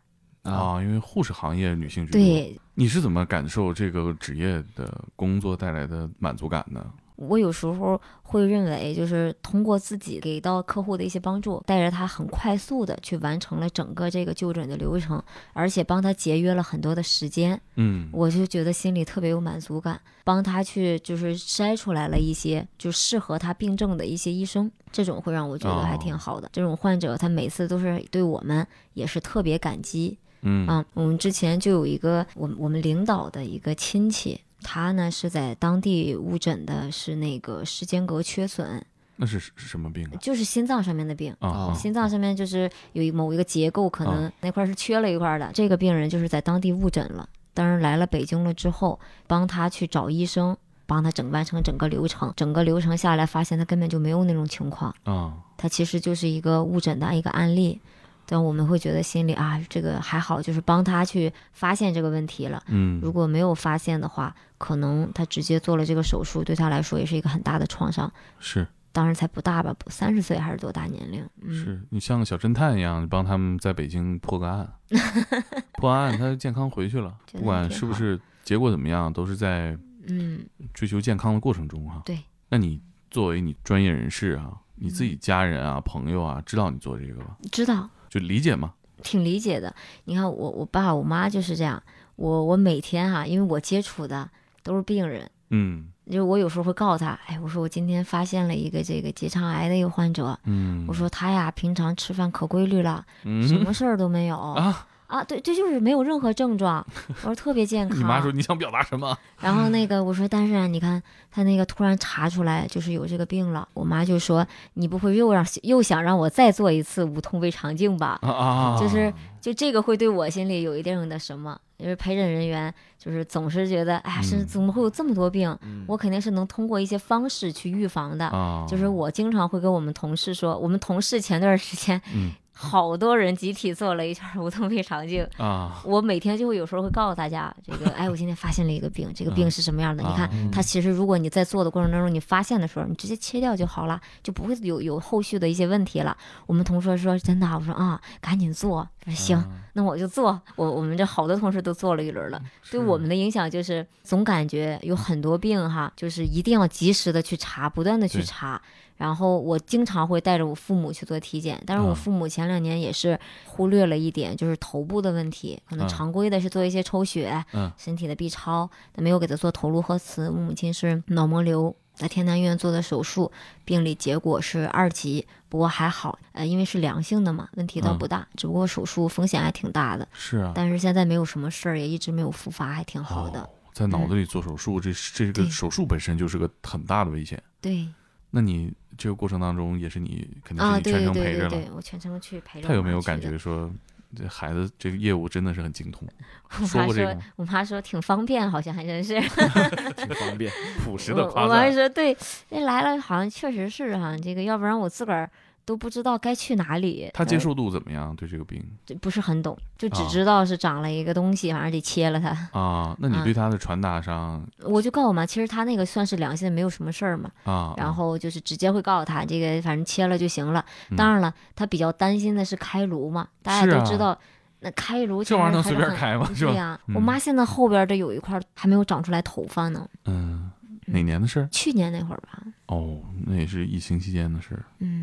[0.45, 6.84] 啊，因为护士行业女性居多。，对你是怎么感受这个职业的工作带来的满足感呢？
[7.16, 15.22] 我有时候会认为，就是通过自己给到客户的一些帮助，带着他很快速的去完成了整个这个就诊的流程，
[15.53, 20.01] 而且帮他节约了很多的时间，嗯，我就觉得心里特别有满足感。
[20.24, 26.51] 帮他去就是筛出来了一些就适合他病症的一些医生，这种会让我觉得还挺好的。
[26.53, 30.18] 这种患者他每次都是对我们也是特别感激。
[30.45, 38.84] 嗯啊，我们之前就有一个我们我们领导的一个亲戚，他呢是在当地误诊的是那个室间隔缺损，
[39.16, 40.16] 那是是什么病啊？
[40.20, 41.34] 就是心脏上面的病。
[41.40, 47.28] 啊啊，心脏上面就是有一某一个结构可能那块儿是缺了一块儿的，这个病人就是在当地误诊了。
[47.55, 57.80] 当然来了北京了之后，帮他去找医生，帮他整完成整个流程，整个流程下来发现他根本就没有那种情况，啊，他其实就是一个误诊的一个案例。
[58.27, 62.62] 但我们会觉得心里啊，这个还好，就是帮他去发现这个问题了。
[62.68, 68.11] 嗯，如果没有发现的话，可能他直接做了这个手术，对他来说也是一个很大的创伤。
[68.39, 71.29] 是当然才不大吧，三十岁还是多大年龄？
[71.43, 74.72] 嗯，是，你像个小侦探一样，你帮他们在北京破个案，
[75.81, 82.03] 破完案他健康回去了，不管是不是结果怎么样，都是在嗯，追求健康的过程中哈。
[82.05, 82.18] 对，
[82.49, 87.37] 那你作为你专业人士啊，你自嗯己家人啊、朋友啊，知道你做这个吧？
[87.51, 88.75] 知道，就理解吗？
[89.03, 89.75] 挺理解的。
[90.05, 91.83] 你看我我爸我妈就是这样，
[92.17, 94.31] 我我每天哈、因为我接触的
[94.62, 95.29] 都是病人。
[95.51, 104.87] 嗯就是我有时候会告诉他，哎，我说我今天发现了一个这个结肠癌的一个患者，嗯，我说他呀平常吃饭可规律了，嗯什么事儿都没有啊？
[105.07, 106.85] 啊，对，这就是没有任何症状，
[107.23, 107.99] 我说特别健康。
[107.99, 109.17] 你妈说你想表达什么？
[109.41, 118.19] 然后那个我说，但是啊，你看他那个突然查出来就是有这个病了，我妈就说你不会又让又想让我再做一次无痛胃肠镜吧？
[118.23, 118.45] 啊啊
[118.75, 125.57] 啊，就是就这个会对我心里有一定的什么，因为陪诊人员就是总是觉得，哎呀，是嗯怎么会有这么多病？
[125.63, 128.27] 嗯我肯定是能通过一些方式去预防的。
[128.29, 135.27] 啊，就是我经常会跟我们同事说，我们同事前段时间嗯好多人集体做了一圈 无痛胃肠镜。
[135.37, 140.03] 啊，我每天就会有时候会告诉大家，这个， 哎，我今天发现了一个病，这个病是什么样的？
[140.05, 146.17] 你看啊，它其实如果你在做的过程当中，你发现的时候，你直接切掉就好了，就不会有有后续的一些问题了。
[146.47, 150.41] 我们同事说真的啊，我说啊，赶紧做，我说行，啊那我就做。
[150.55, 152.41] 我我们这好多同事都做了一轮了，
[152.71, 158.63] 对我们的影响就是总感觉有很多病哈，就是一定要及时的去查，不断的去对查。
[158.97, 170.28] 然后我经常会带着我父母去做体检，但是我啊父母前两年也是忽略了一点，就是头部的问题，可能啊常规的是做一些抽血、嗯身体的 B 超，但没有给他做头颅核磁。
[170.30, 173.30] 我母亲是脑膜瘤，在天坛医院做的手术，
[173.64, 180.07] 病理结果是二级，不过还好，呃，因为是良性的嘛，问题倒嗯不大，只不过手术风险还挺大的。
[180.12, 183.40] 是啊，但是现在没有什么事儿，也一直没有复发，还挺好的。
[183.40, 187.42] 哦在脑子里做手术，这这个手术本身就是个很大的危险。
[187.61, 187.88] 对，
[188.35, 192.66] 那你这个过程当中也是你肯定啊，是你全程陪着了，对对对，我全程去陪着。
[192.66, 193.39] 他有没有感觉？
[193.39, 193.70] 说
[194.16, 196.09] 这孩子这个业务真的是很精通？
[196.51, 199.20] 我妈说我妈说挺方便，好像还真是。
[199.97, 200.53] 挺方便。
[200.85, 201.70] 朴实的夸我妈。
[201.70, 202.16] 说对，
[202.49, 205.30] 那来了好像确实是哈、这个要不然我自个儿
[205.65, 207.05] 都不知道该去哪里。
[207.05, 208.15] 呃他接受度怎么样？
[208.17, 212.29] 对这个病这不是很懂，就只啊知道是长了一个东西，反正得切了它。
[212.59, 212.97] 啊？
[213.01, 217.31] 那你啊对他的传达上我就告诉我妈，其实他那个算是良心，没有什么事儿嘛。
[217.45, 220.65] 啊，然后就是直接会告诉他，这个反正切了就行了。
[220.91, 224.19] 嗯当然了，他比较担心的是开颅嘛，大家都知道，
[224.61, 226.27] 那开颅这玩意儿能随便开吗？
[226.35, 226.53] 是吧？
[226.53, 230.51] 对呀、嗯我妈现在后边这有一块还没有长出来头发呢，嗯，
[230.87, 231.49] 哪年的事儿？
[231.51, 232.43] 去年那会儿吧。
[232.67, 234.65] 哦，那也是疫情期间的事儿。
[234.79, 234.93] 嗯，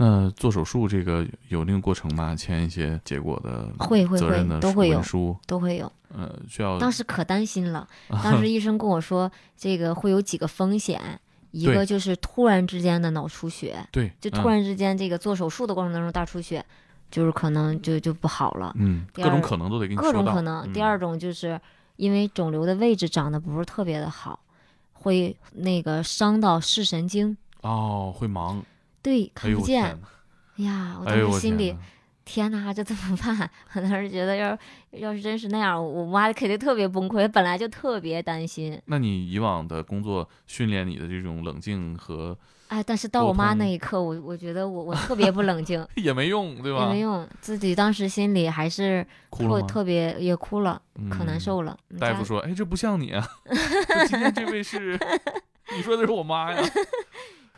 [0.00, 2.34] 那做手术这个有那个过程吗？
[2.34, 5.92] 签一些结果的会会会都会有文书，都会有。
[6.16, 7.86] 呃，需要当时可担心了，
[8.22, 11.00] 当时医生跟我说，这个会有几个风险，
[11.50, 16.64] 一个就是突然之间的脑出血，对，就嗯突然之间这个做手术的过程当中大出血，
[17.10, 20.64] 就是可能就就不好了，嗯，各种可能都得给你各种可能。
[20.64, 21.60] 嗯第二种就是
[21.96, 24.38] 因为肿瘤的位置长得不是特别的好，
[24.92, 28.62] 会那个伤到视神经，哦，会忙，
[29.02, 29.84] 对，看不见。
[29.84, 31.76] 哎呀，我当时心里
[32.24, 33.50] 天哪天哪，这怎么办？
[33.74, 34.58] 我当时觉得要
[34.90, 38.80] 要是真是那样，我妈肯定特别崩溃，本来就特别担心。
[38.86, 42.36] 那你以往的工作训练你的这种冷静和
[42.68, 46.80] 哎，但是到我妈那一刻，我我觉得我我特别不冷静， 也没用，对吧？
[46.80, 49.62] 也没用，自己当时心里还是特哭了？
[49.62, 51.74] 特别也哭了，可难嗯受了。
[51.98, 53.26] 家大夫说：“哎，这不像你啊，
[53.88, 54.98] 这今天这位是，
[55.74, 56.60] 你说的是我妈呀。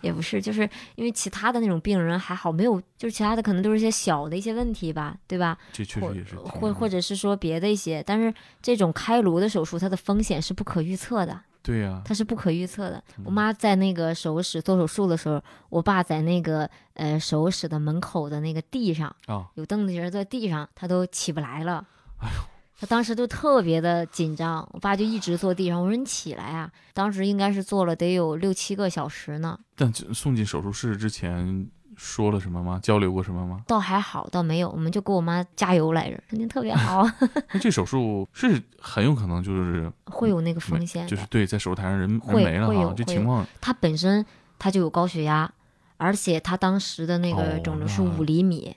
[0.01, 8.33] 也不是，就是因为其他的那种病人还好，没有，就是其他的可能都是一些小的一些问题吧，对吧？”这确或实也是，或或者是说别的一些，但是
[8.63, 13.03] 这种开颅的手术，它的风险是不可预测的，对呀，它是不可预测的。
[13.25, 21.87] 我嗯妈在那个手术室做手术的时候，我爸在那个呃手术室的门口的那个地上，啊，有凳子人在地上，他都起不来了。
[22.19, 22.43] 哎呦，
[22.81, 25.79] 他当时就特别的紧张，我爸就一直坐地上。
[25.79, 26.73] 我说你起来啊！
[26.95, 32.81] 当时应该是坐了得有六七个小时呢，但送进手术室之前说了什么吗？
[32.83, 33.61] 交流过什么吗？
[33.67, 37.07] 倒还好，倒没有，我们就给我妈加油来着，肯定特别好，
[37.53, 41.07] 那这手术是很有可能就是 会有那个风险。
[41.07, 44.25] 就是对，在手术台上人人会没了哈会有，这情况他本身
[44.59, 45.53] 他就有高血压，
[45.99, 48.75] 而且他当时的那个哦肿瘤是五厘米，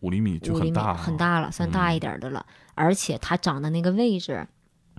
[0.00, 2.44] 五厘米就很大很大了，算大一嗯点儿的了。
[2.74, 4.46] 而且它长的那个位置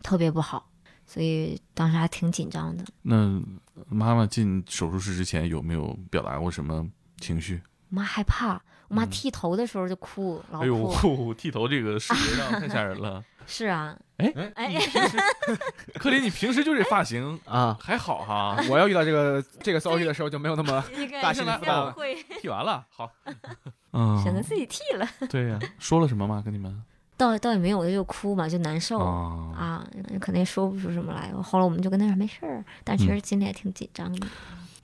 [0.03, 0.69] 特别不好，
[1.05, 2.83] 所以当时还挺紧张的。
[3.01, 3.41] 那
[3.87, 6.85] 妈妈进手术室之前有没有表达过什么
[7.19, 7.61] 情绪？
[7.87, 13.23] 妈害怕，我妈嗯剃头的时候就哭，老哎呦。，剃头这个视觉上太吓人了。
[13.51, 15.17] 是啊，哎哎你平时，
[15.95, 20.83] 克林，你平时就这发型 啊，还好哈， 我要遇到这个这个遭遇的时候就没有那么
[21.21, 23.09] 大是心理负担了会剃完了，好。
[23.93, 26.43] 嗯，选择自己剃了，对呀，说了什么吗？
[26.45, 26.83] 跟你们
[27.17, 28.99] 倒倒也没有，就哭嘛，就难受。
[28.99, 29.87] 啊，啊，
[30.21, 31.31] 可能也说不出什么来。
[31.41, 34.27] 后来我们就跟他说没事儿，但其嗯实心里也挺紧张的。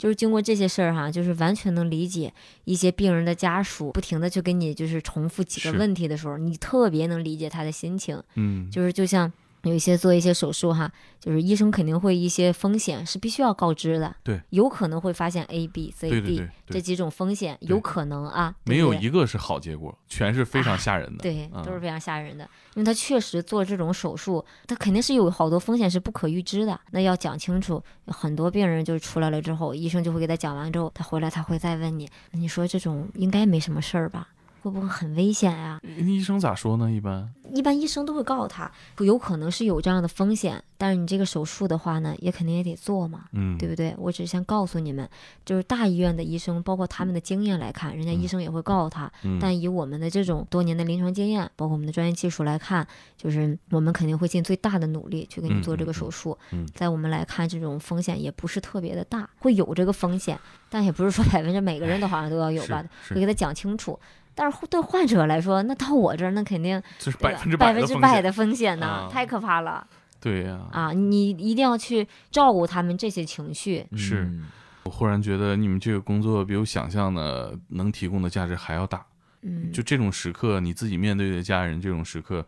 [0.06, 2.32] 就是经过这些事儿哈，就是完全能理解
[2.66, 8.22] 一些病人的家属不停的去跟你就是重复几个问题的时候，你特别能理解他的心情。
[8.36, 9.34] 嗯，就是就像
[9.66, 21.24] 有一些做一些手术哈，就是医生肯定会一些风险是必须要告知的，对，有可能会发现 A、B、C、D 这，几种风险，有可能啊，没有一个是好结果，全是非常吓人的。
[21.24, 27.82] 对，嗯都是非常吓人的，因为他确实做这种手术，他肯定是有好多风险是不可预知的，那要讲清楚。
[28.08, 34.28] 很多病人就是出来了之后，医生就会给他讲完之后，他回来他会再问你，你说这种应该没什么事儿吧？
[34.66, 36.92] 会不会很危险呀、那医生咋说呢？
[36.92, 43.26] 一般一般医生都会告诉他，有可能是有这样的风险，但是你这个手术的话呢，也肯定也得做嘛。
[43.34, 43.94] 嗯，对不对？
[44.00, 45.08] 我只是先告诉你们，
[45.46, 56.36] 就是大医院的医生，包括他们的经验来看，人家医生也会告诉他，嗯但以我们的这种多年的临床经验，包括我们的专业技术来看，就是我们肯定会尽最大的努力去给你做这个手术。
[56.52, 60.40] 嗯在我们来看，这种风险也不是特别的大，会有这个风险，
[60.72, 64.00] 但也不是说百分之每个人都好像都要有吧，是会给他讲清楚。
[64.36, 67.88] 但是对患者来说，那到我这儿，那肯定这是百分之百的风险。
[67.88, 69.88] 分之百的风险呢，啊太可怕了
[70.20, 70.92] 对呀，啊！
[70.92, 73.86] 你一定要去照顾他们这些情绪。
[73.96, 74.46] 是嗯
[74.84, 79.04] 我忽然觉得你们这个工作比我想象的能提供的价值还要大。
[79.42, 82.46] 嗯，就这种时刻，你自己面对的家人，这种时刻，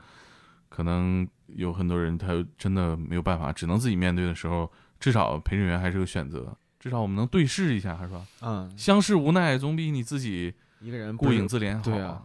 [0.70, 8.26] 可能有很多人他真的没有办法，只能自己面对的时候，至少陪审员还是个选择，至少我们能对视一下，是吧？
[8.42, 11.82] 嗯，相视无奈总比你自己一个人顾影自怜。
[11.82, 12.22] 对啊，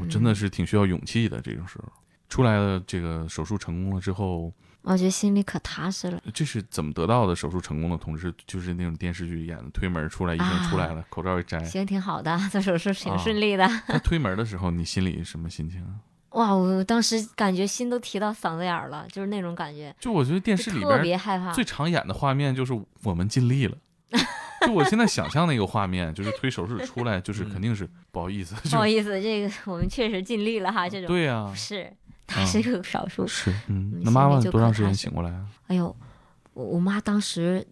[0.00, 1.40] 我真的是挺需要勇气的。
[1.40, 1.84] 这种时候，
[2.28, 6.22] 出来了这个手术成功了之后，我觉得心里可踏实了。
[6.32, 8.32] 这是怎么得到的手术成功的同志？
[8.46, 11.62] 就是那种电视剧演的，推门出来，医生出来了，口罩一摘。
[11.64, 13.66] 行，挺好的，做手术挺啊顺利的。
[13.86, 15.94] 他 推门的时候，你心里什么心情啊？
[16.32, 21.52] 哇，我当时感觉心都提到嗓子眼儿了，就是那种感觉，就我觉得电视里边别害怕。
[21.52, 23.76] 最常演的画面就是我们尽力了。
[24.66, 31.92] 就我现在想象那个画面，就是推手术出来，就是肯定是 不好意思，不好意思，这个我们确实尽力了哈，这种对呀不，是，
[32.26, 33.26] 他是个少数。
[33.26, 35.46] 是嗯嗯，那妈妈多长时间醒过来啊？
[35.68, 35.94] 哎呦，
[36.54, 37.66] 我我妈当时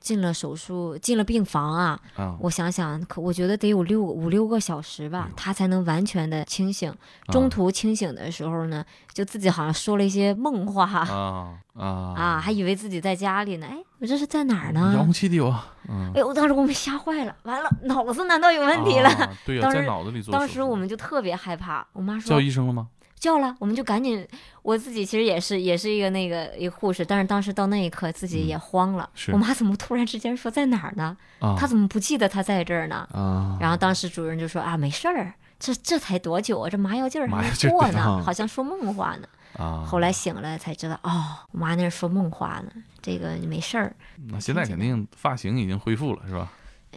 [0.00, 6.90] 进了手术，进了病房啊，啊，我想想，可我觉得得有六五六个小时吧哎呦，她才能完全的清醒。
[6.90, 6.96] 啊
[7.30, 13.66] 中途清醒的时候呢，就自己好像说了一些梦话啊 啊啊，还以为自己在家里呢。
[13.70, 15.12] 哎，我这是在哪儿呢遥呢控？
[15.12, 19.08] 器丢啊，嗯，哎呦，当时我们吓坏了，完了，脑子难道有问题了？
[19.10, 20.38] 啊对呀， 当时在脑子里做手术。
[20.38, 22.88] 当时我们就特别害怕，我妈说叫医生了吗？
[23.20, 24.26] 叫了，我们就赶紧，
[24.62, 31.16] 我自己其实也是也是一个那个一个护士，但是当时到那一刻自己也慌了，我妈怎么突然之间说在哪儿呢？
[31.38, 33.06] 啊，她怎么不记得她在这儿呢？
[33.12, 36.70] 啊，然后当时主任就说啊，没事儿，这这才多久啊？
[36.70, 39.28] 这麻药劲儿还没过呢，好像说梦话呢。
[39.58, 43.94] 啊，后来醒了才知道，哦，我妈那是说梦话呢，这个没事儿，
[44.28, 46.50] 那现在肯定发型已经恢复了，是吧？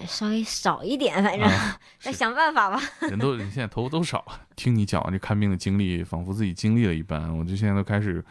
[0.07, 2.81] 稍微少一点，反正、啊， 再是想办法吧。
[3.09, 4.25] 人都人现在头发都少。
[4.55, 8.23] 听你讲这看病的经历，仿佛自己经历了一般，我就现在都开始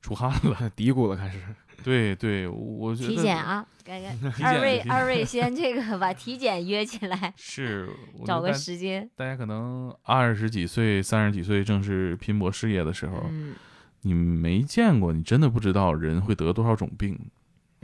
[0.00, 0.70] 出汗了。
[0.74, 1.38] 嘀咕了开始。
[1.82, 7.90] 对对，我觉得体检啊，该该二位二位先这个把体检约起来，是
[8.24, 9.08] 找个时间。
[9.14, 13.54] 大家可能二十几岁、三十几岁正是拼搏事业的时候，嗯，
[14.00, 17.18] 你没见过，你真的不知道人会得多少种病。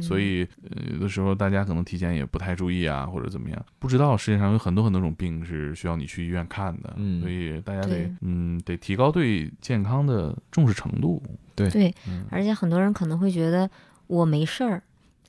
[0.00, 6.94] 嗯所以，呃，有的时候大家可能体检也不太注意啊，或者怎么样，不知道世界上有很多很多种病是需要你去医院看的。
[6.96, 11.22] 嗯所以大家得，嗯，得提高对健康的重视程度。
[11.54, 13.68] 对，嗯而且很多人可能会觉得
[14.06, 14.82] 我没事儿，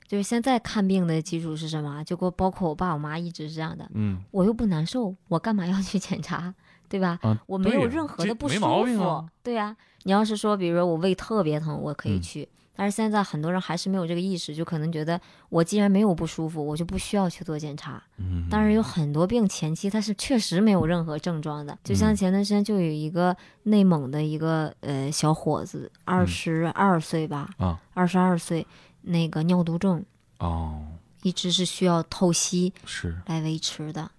[0.06, 2.02] 就是现在看病的基础是什么？
[2.04, 6.54] 就给我包括我爸我妈一直是这样的，嗯我又不难受，我干嘛要去检查？
[6.88, 7.18] 对吧？
[7.22, 9.26] 啊，我没有任何的不舒没毛病服，啊。
[9.42, 12.48] 对呀、你要是说，比如说我胃特别疼，我可以嗯去。
[12.74, 18.02] 但是现在很多人还是没有这个意识，就可能觉得我既然没有不舒服，我就不需要去做检查。
[18.18, 28.66] 嗯，但是有很多病前期它是确实没有任何症状的，就像嗯前段时间就有一个内蒙的一个呃小伙子，二十二岁吧，嗯啊二十二岁，
[29.02, 30.04] 那个尿毒症
[30.38, 30.82] 哦，
[31.22, 34.10] 一直是需要透析是来维持的。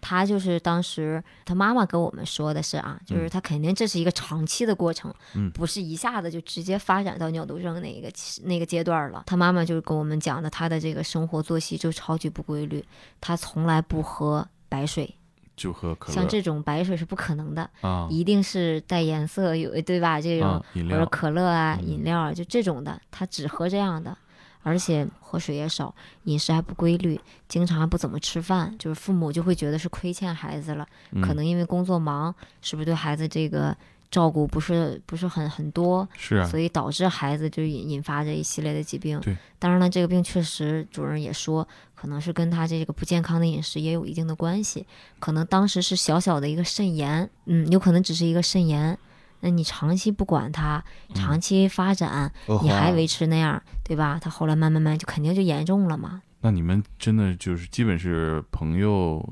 [0.00, 8.10] 他就是当时他妈妈跟我们说的是啊，就是他肯定这是一个长期的过程，嗯不是一下子就直接发展到尿毒症那个
[8.44, 9.24] 那个阶段了。
[9.26, 12.84] 他妈妈就是跟我们讲的，他的这个生活作息就超级不规律，
[13.20, 15.14] 他从来不喝白水，
[15.56, 20.20] 就喝可乐像这种白水是不可能的，啊一定是带颜色有对吧？
[20.20, 24.16] 这种、啊饮料可乐啊、嗯饮料啊，就这种的，他只喝这样的，
[24.62, 25.94] 而且喝水也少，
[26.24, 30.86] 饮食还不规律，经常还不怎么吃饭，就是父母就会觉得是亏欠孩子了，
[31.22, 33.76] 可嗯能因为工作忙，是不是对孩子这个
[34.10, 39.20] 照顾不是不是很很多，是啊所以导致孩子就引引发这一系列的疾病。
[39.20, 44.86] 对，当然了，这个病确实主任也说，可能是跟他这个不健康的饮食也有一定的关系。
[45.18, 48.98] 可能当时是小小的一个肾炎，嗯，有可能只是一个肾炎。
[49.40, 50.82] 那你长期不管它，
[51.14, 52.32] 长期发展，
[52.62, 54.18] 你还维持那样，对吧？
[54.20, 56.22] 它后来慢慢慢就肯定就严重了嘛。
[56.40, 59.22] 那你们真的就是基本是朋友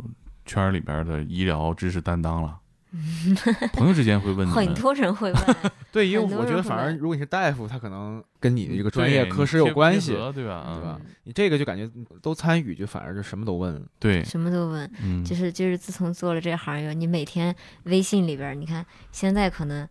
[0.44, 2.58] 圈儿里边儿的医疗知识担当了。
[3.74, 5.56] 朋友之间会问，很多人会问，
[5.92, 10.32] 对，因为我觉得反而如果你是大夫，他可能跟你的这个专业科室有关系，对吧？
[10.32, 11.00] 对吧嗯？
[11.24, 11.88] 你这个就感觉
[12.22, 13.86] 都参与，就反而就什么都问。
[13.98, 14.90] 对，什么都问。
[15.02, 17.54] 嗯，就是就是自从做了这行以后，你每天
[17.84, 19.86] 微信里边儿，你看现在可能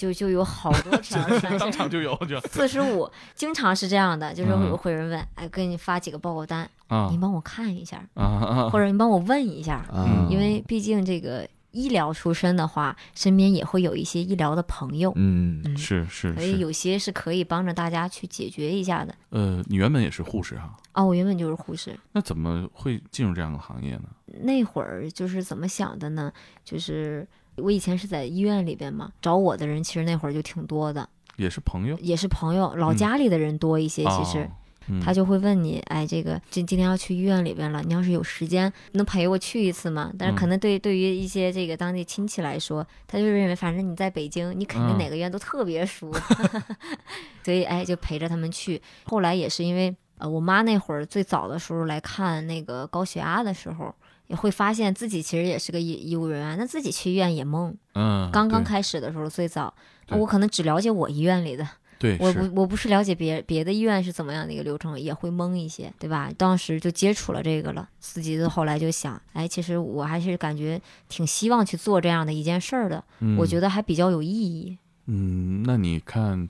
[0.00, 1.22] 就就有好多 条
[1.58, 9.84] 当场就有就四十五，经常是这样的，就是有会有人问，哎，给你发几个报告单，啊你帮我看一下，啊啊或者你帮我问一下，
[10.30, 19.14] 因为毕竟这个医疗出身的话，身边也会有一些医疗的朋友，嗯，是是，所以有些是可以帮着大家去解决一下的。
[19.28, 24.04] 呃，你原本也是护士哈，啊，我原本就是护士，那怎么会进入这样的行业呢？
[24.42, 26.32] 那会儿就是怎么想的呢？
[26.64, 27.26] 就是
[27.56, 34.48] 我以前是在医院里边嘛，找我的人其实那会儿就挺多的，也是朋友，也是朋友，老嗯家里的人多一些，其实。
[35.00, 40.10] 他就会问你，哎，这个今今天要去医院里边了，你要是有时间，能陪我去一次吗？
[40.18, 46.10] 但是可嗯能对对于一些这个当地亲戚来说，他就认为反正你在北京，你肯定嗯哪个医院都特别熟，
[47.44, 48.82] 所以哎就陪着他们去。
[49.04, 53.94] 后来也是因为呃我妈那会儿最早的时候来看那个高血压的时候。
[54.30, 57.74] 也会发现自己其实也是个医医务人员，那自己去医院也懵。
[57.94, 59.74] 嗯，刚刚开始的时候，最早
[60.06, 61.68] 对我可能只了解我医院里的，
[61.98, 66.30] 对，我不我不是了解别别的医院是怎么样的一个流程，也会懵一些，对吧？
[66.38, 73.02] 当时就接触了这个了，自己后来就想，哎，其实我还是感觉挺希望去做这样的一件事儿的，
[73.36, 74.78] 我觉得，还比较有意义。
[75.06, 76.48] 嗯，那你看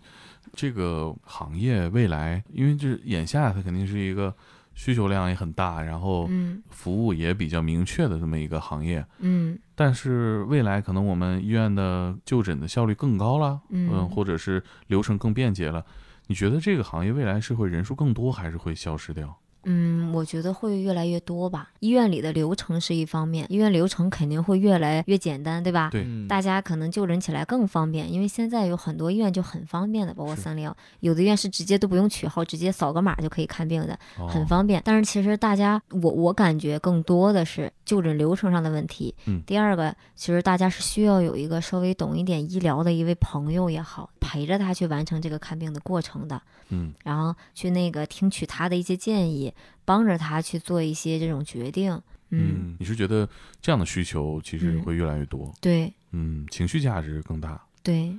[0.53, 4.35] 这个行业未来，因为这眼下它肯定是一个
[4.81, 15.85] 需求量也很大，然后嗯服务也比较明确的这么一个行业，嗯但是未来可能我们医院的就诊的效率更高了，嗯或者是流程更便捷了。
[16.29, 19.37] 你觉得这个行业未来是会人数更多，还是会消失掉？
[19.65, 21.71] 嗯，我觉得会越来越多吧。
[21.81, 25.91] 医院里的流程是一方面，医院流程肯定会越来越简单，对吧？
[25.91, 33.99] 对嗯大家可能就诊起来更方便，因为现在有很多医院就很方便的，包括三零幺，有的医院是直接都不用取号，直接扫个码就可以看病的，
[34.29, 34.81] 很哦方便。
[34.85, 39.15] 但是其实大家，我我感觉更多的是就诊流程上的问题。
[39.27, 49.53] 嗯第二个，其实大家是需要有一个稍微懂一点医疗的一位朋友也好，陪着他去完成这个看病的过程的，嗯然后去那个听取他的一些建议，
[49.85, 51.93] 帮着他去做一些这种决定。
[52.29, 52.39] 嗯，
[52.71, 53.29] 嗯，你是觉得
[53.61, 55.53] 这样的需求其实嗯会越来越多？
[55.61, 57.61] 对嗯，情绪价值更大。
[57.83, 58.17] 对，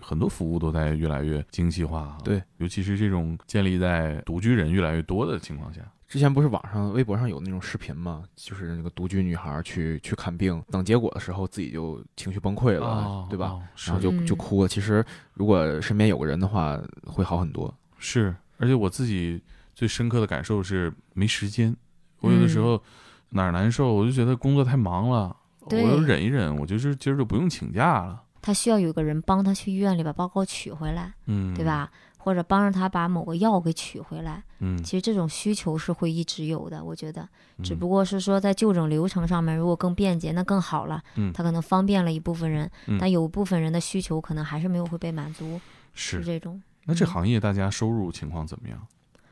[0.00, 5.80] 很多服务都在越来越精细化啊，对，尤其是这种建立在独居人越来越多的情况下，
[6.14, 8.22] 之前不是网上微博上有那种视频吗？
[8.36, 13.48] 就是那个独居女孩去去看病，等结果的时候自己就情绪崩溃了，哦对吧？
[13.48, 14.68] 哦然后就嗯就哭了。
[14.68, 17.74] 其实如果身边有个人的话，会好很多。
[17.98, 19.42] 是，而且我自己
[19.74, 21.76] 最深刻的感受是没时间。
[22.20, 22.82] 我有的时嗯候
[23.30, 28.22] 哪儿难受，我就觉得工作太忙了，我对要忍一忍，我就是今儿就不用请假了。
[28.40, 31.64] 他需要有个人帮他去医院里把报告取回来，嗯，对？
[31.64, 31.90] 吧？
[32.24, 34.42] 或者帮着他把某个药给取回来。
[34.60, 37.28] 嗯，其实这种需求是会一直有的，我觉得，
[37.62, 41.02] 只嗯不过是说在就诊流程上面，如果更便捷，那更好了。
[41.16, 45.60] 嗯他可能方便了一部分人，嗯但有部分人的需求可能还是没有会被满足，
[45.92, 46.24] 是。
[46.24, 46.62] 这种。
[46.86, 48.78] 那这嗯行业大家收入情况怎么样？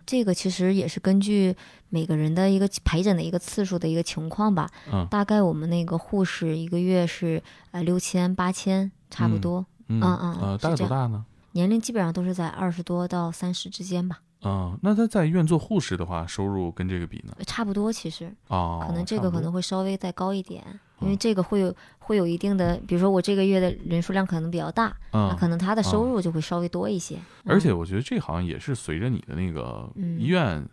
[0.04, 1.56] 这个其实也是根据
[1.88, 4.68] 每个人的一个陪诊的一个次数的一个情况吧。
[4.92, 11.24] 嗯大概我们那个护士一个月是呃六千八千差不嗯多，嗯嗯嗯呃，大概多大呢？
[11.52, 17.34] 年龄基本上都是在二十多到三十之间吧，嗯，那他在医院做护士的话，收入跟这个比呢？
[17.46, 18.32] 差不多其实。
[18.48, 20.64] 哦，可能这个可能会稍微再高一点，
[21.00, 27.18] 因为嗯这个会有会有一定的，比如说我这个月的人数量可能比较大，那嗯，可能他的收嗯入就会稍微多一些。
[27.44, 30.66] 而且嗯我觉得这好像也是随着你的那个嗯医院，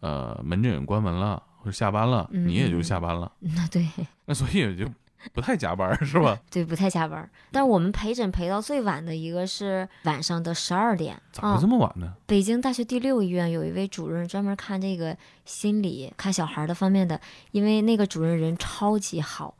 [0.00, 3.86] 呃，门诊关门了或者下班了，嗯你也就嗯下班了，那 对
[4.24, 4.86] 那所以也就
[5.32, 6.38] 不太加班是吧？
[6.50, 11.66] 对不太加班儿，但是我们陪诊陪到最晚的一个是晚上的十二点啊咋会这。
[11.66, 12.14] 么晚呢？
[12.26, 17.20] 北京大学第六医院有一位主任专门看这个心理、看小孩的方面的，
[17.50, 19.54] 因为那个主任人超级好。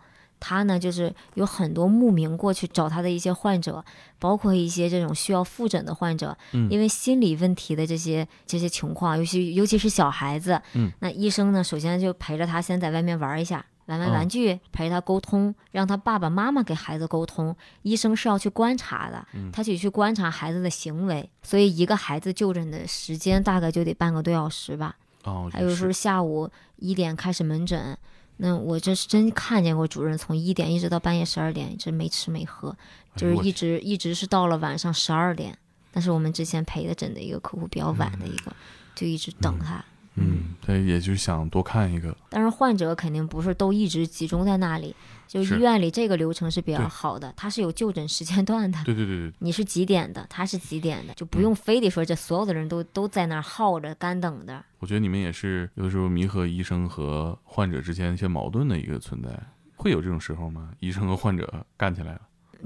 [0.44, 3.84] 他呢，就是有很多慕名过去找他的一些患者，
[4.18, 17.54] 包括一些这种需要复诊的患者，嗯因为心理问题的这些这些情况，尤其尤其是小孩子，嗯，那医生呢，首先就陪着他先在外面玩一下，玩玩嗯玩具，陪他沟通，让他爸爸妈妈给孩子沟通。
[17.82, 24.96] 医生是要去观察的，嗯他得去观察孩子的行为，所以一个孩子就诊的时间大概就得半个多小时吧。
[25.24, 27.96] 哦，还有时候是下午一点开始门诊，
[28.38, 32.76] 那我这是真看见过主任从一点一直到半夜十二点，一直没吃没喝，
[33.16, 35.56] 就是一直一直是到了晚上十二点。
[35.92, 38.52] 但是我们之前陪的诊的一个客户比较晚的一个，
[38.94, 39.84] 就一直等他。
[40.14, 44.94] 嗯，他也就是想多看一个，但是患者肯定不是都一直集中在那里，
[45.26, 48.78] 就医院里这个流程是比较好的，它是有就诊时间段的。
[48.84, 54.62] 对对对对，你是几点的，他是几点的，就不嗯用非得说这所有的人都都在那儿耗着干等的。
[54.80, 59.30] 我觉得你们也是有的时候弥合医生和患者之间一些矛盾的一个存在，
[59.76, 60.70] 会有这种时候吗？
[60.80, 62.20] 医生和患者干起来了，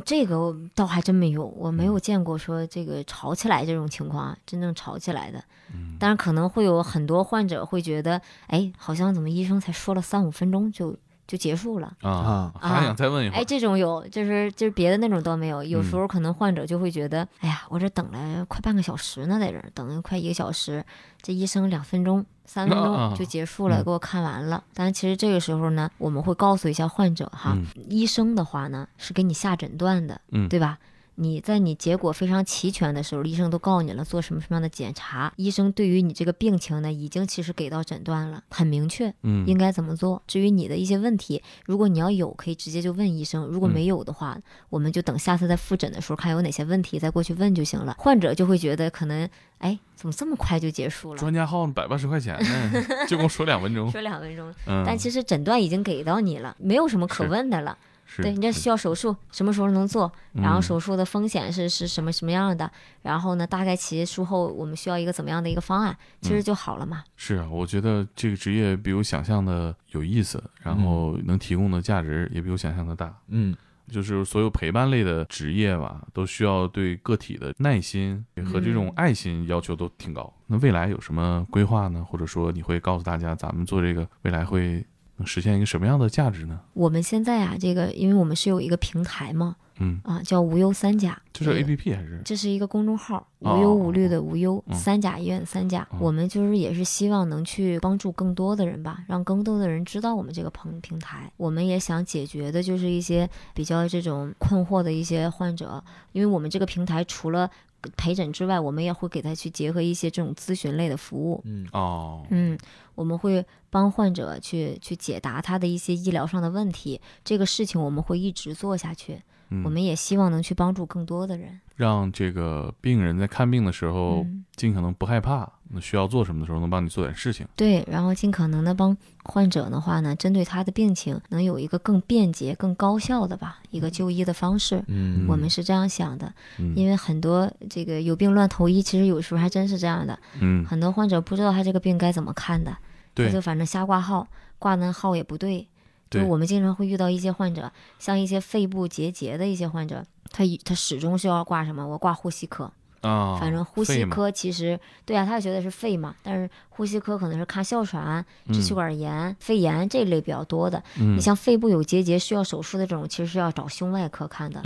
[0.05, 5.43] 这个我倒还真没有，我没嗯有见过说这个吵起来这种情况啊，真正吵起来的。
[5.73, 10.97] 嗯，当然可能会有很多患者会觉得，哎，好像怎么医生才说了三五分钟就
[11.27, 11.93] 就结束了。
[12.03, 15.63] 啊，啊还想再问一会哎，这种有，就是就是别的那种倒没有。
[15.65, 20.85] 有时嗯候可能患者就会觉得，哎呀，我这等了快半个小时呢，在这儿等了快一个小时，
[21.21, 24.63] 这医生两分钟、三分钟就结束了，嗯给我看完了。
[24.75, 30.79] 但其实这个时候呢，我们会告诉一下患者哈，嗯医生的话呢是给你下诊断的，嗯对吧？
[31.17, 39.13] 你在你结果非常齐全的时候，医生都告诉你了做什么什么样的检查，医生对于你这个病情呢，已经其实给到诊断了，很明确。
[39.23, 40.23] 嗯，应该怎么做。
[40.27, 44.39] 至于你的一些问题，如果你要有，可以直接就问医生；如果嗯没有的话，
[44.71, 47.97] 我们就等下次再复诊的时候看有哪些问题再过去问就行了。
[47.99, 51.19] 患者就会觉得可能，哎，怎么这么快就结束了？
[51.19, 52.73] 专家号百八十块钱呢，
[53.09, 57.79] 就跟我说两分钟，说两分钟，嗯，但其实诊断已经给到你了，没有什么可问的了。
[58.07, 60.11] 是，对你这需要手术，什么时候能做？
[60.33, 62.71] 然后嗯手术的风险是是什么什么样的？
[63.03, 67.05] 然后呢，大概其术后我们需要一个怎么样的一个方案，其实嗯就好了嘛。
[67.17, 73.15] 是啊，我觉得这个职业比我想象的有意思，然后能提供的价值也比我想象的大。
[73.29, 73.55] 嗯
[73.89, 80.33] 就是所有陪伴类的职业吧，都需要对个体的耐心和这种嗯爱心要求都挺高。
[80.49, 82.05] 那未来有什么规划呢？
[82.05, 84.85] 或者说你会告诉大家，咱们做这个未来会
[85.17, 86.61] 能实现一个什么样的价值呢？
[86.75, 92.21] 我们现在啊，这个因为我们是有一个平台嘛，嗯，啊，叫无忧三甲，这是个 A P P 还是？
[92.25, 95.87] 这是一个公众号，哦无忧无虑的无忧，嗯三甲医院的三甲。
[95.93, 101.31] 嗯我们就是也是希望能去帮助更多的人吧，让更多的人知道我们这个平平台。
[101.37, 107.51] 我们也想解决的就是一些比较这种困惑的一些患者，因为我们这个平台除了
[107.97, 111.43] 陪诊之外，我们也会给他去结合一些这种咨询类的服务。
[111.45, 112.59] 嗯哦，嗯，
[112.95, 119.23] 我们会帮患者去去解答他的一些医疗上的问题，这个事情我们会一直做下去。
[119.51, 121.61] 嗯我们也希望能去帮助更多的人。
[121.77, 127.47] 让这个病人在看病的时候嗯，尽可能不害怕，那需要做什么的时候能帮你做点事情。
[127.55, 134.83] 对，然后尽可能的帮患者的话呢，针对他的病情，能有一个更便捷、更高效的吧一个就医的方式。
[134.87, 140.19] 嗯我们是这样想的，嗯因为很多这个有病乱投医，其实有时候还真是这样的。
[140.41, 142.75] 嗯，很多患者不知道他这个病该怎么看的，
[143.15, 144.27] 他就反正瞎挂号，
[144.59, 145.69] 挂那号也不对。
[146.11, 151.87] 就对我们经常会遇到一些患者，像一些肺部结节的一些患者，他一他始终是要挂什么？
[151.87, 152.71] 我挂呼吸科。
[153.03, 160.83] 啊，反正呼，吸科其实对啊，他也觉得是肺嘛，但是呼吸科可能是看哮喘、支气管炎、肺炎这一类比较多的。
[160.99, 164.61] 嗯你像肺部有结节需要手术的这种，其实是要找胸外科看的。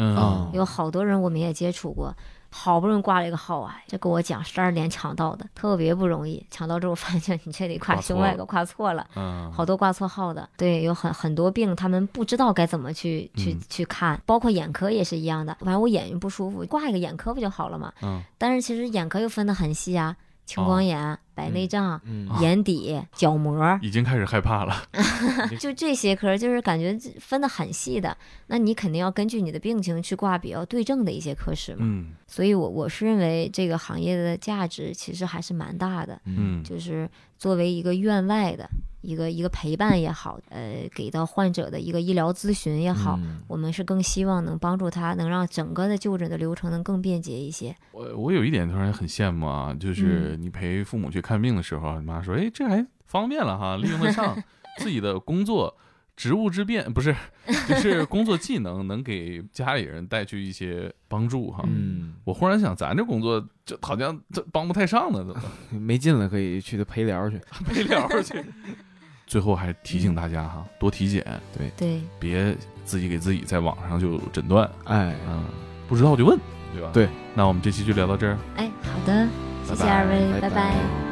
[0.54, 2.14] 有好多人我们也接触过，
[2.50, 6.44] 好不容易挂了一个号啊，这跟我讲十二点抢到的，特别不容易。
[6.50, 9.06] 抢到之后发现你这里挂胸外科，挂错了。
[9.14, 15.56] 嗯，好多挂错号的，对，有很很多病，他们不知道该怎么去去、嗯去看，包括眼科也是一样的。
[15.60, 17.92] 反正我眼睛不舒服，挂一个眼科不就好了嘛？
[18.02, 24.82] 嗯但是其实眼科又分得很细啊，青哦光眼、白内障、嗯眼底、角膜，已经开始害怕了。
[25.58, 28.14] 就这些科，就是感觉分得很细的。
[28.48, 31.78] 那你肯定要根据你的病情去挂比较对症的一些科室嘛。
[31.82, 38.70] 嗯所以我我是认为这个行业的价值其实还是蛮大的，嗯就是作为一个院外的
[39.00, 43.18] 一个一个陪伴也好，呃，给到患者的一个医疗咨询也好。
[43.20, 47.74] 嗯我们是更希望能帮助他，能让整个的就诊的流程能更便捷一些。
[47.90, 54.42] 我我有一点突然很羡慕啊，就是你陪父母去看病的时候，你妈说：“哎，这还方便了哈， 利用得上
[54.78, 55.76] 自己的工作。”
[56.16, 57.16] 职务之便不是，
[57.66, 61.64] 就是 工作技能能给家里人带去一些帮助哈。
[61.66, 65.42] 嗯，我忽然想，咱这工作就好像这帮不太上呢，怎么
[65.80, 67.40] 没劲了可以去陪聊去。
[67.64, 68.44] 陪聊去？
[69.26, 71.24] 最后还提醒大家哈，多体检，
[71.56, 72.54] 对对，别
[72.84, 75.46] 自己给自己在网上就诊断，哎，嗯，
[75.88, 76.38] 不知道就问，
[76.74, 76.90] 对吧？
[76.92, 78.36] 对，那我们这期就聊到这儿。
[78.56, 79.26] 哎，好的，
[79.64, 81.09] 谢谢拜拜二位，拜拜拜拜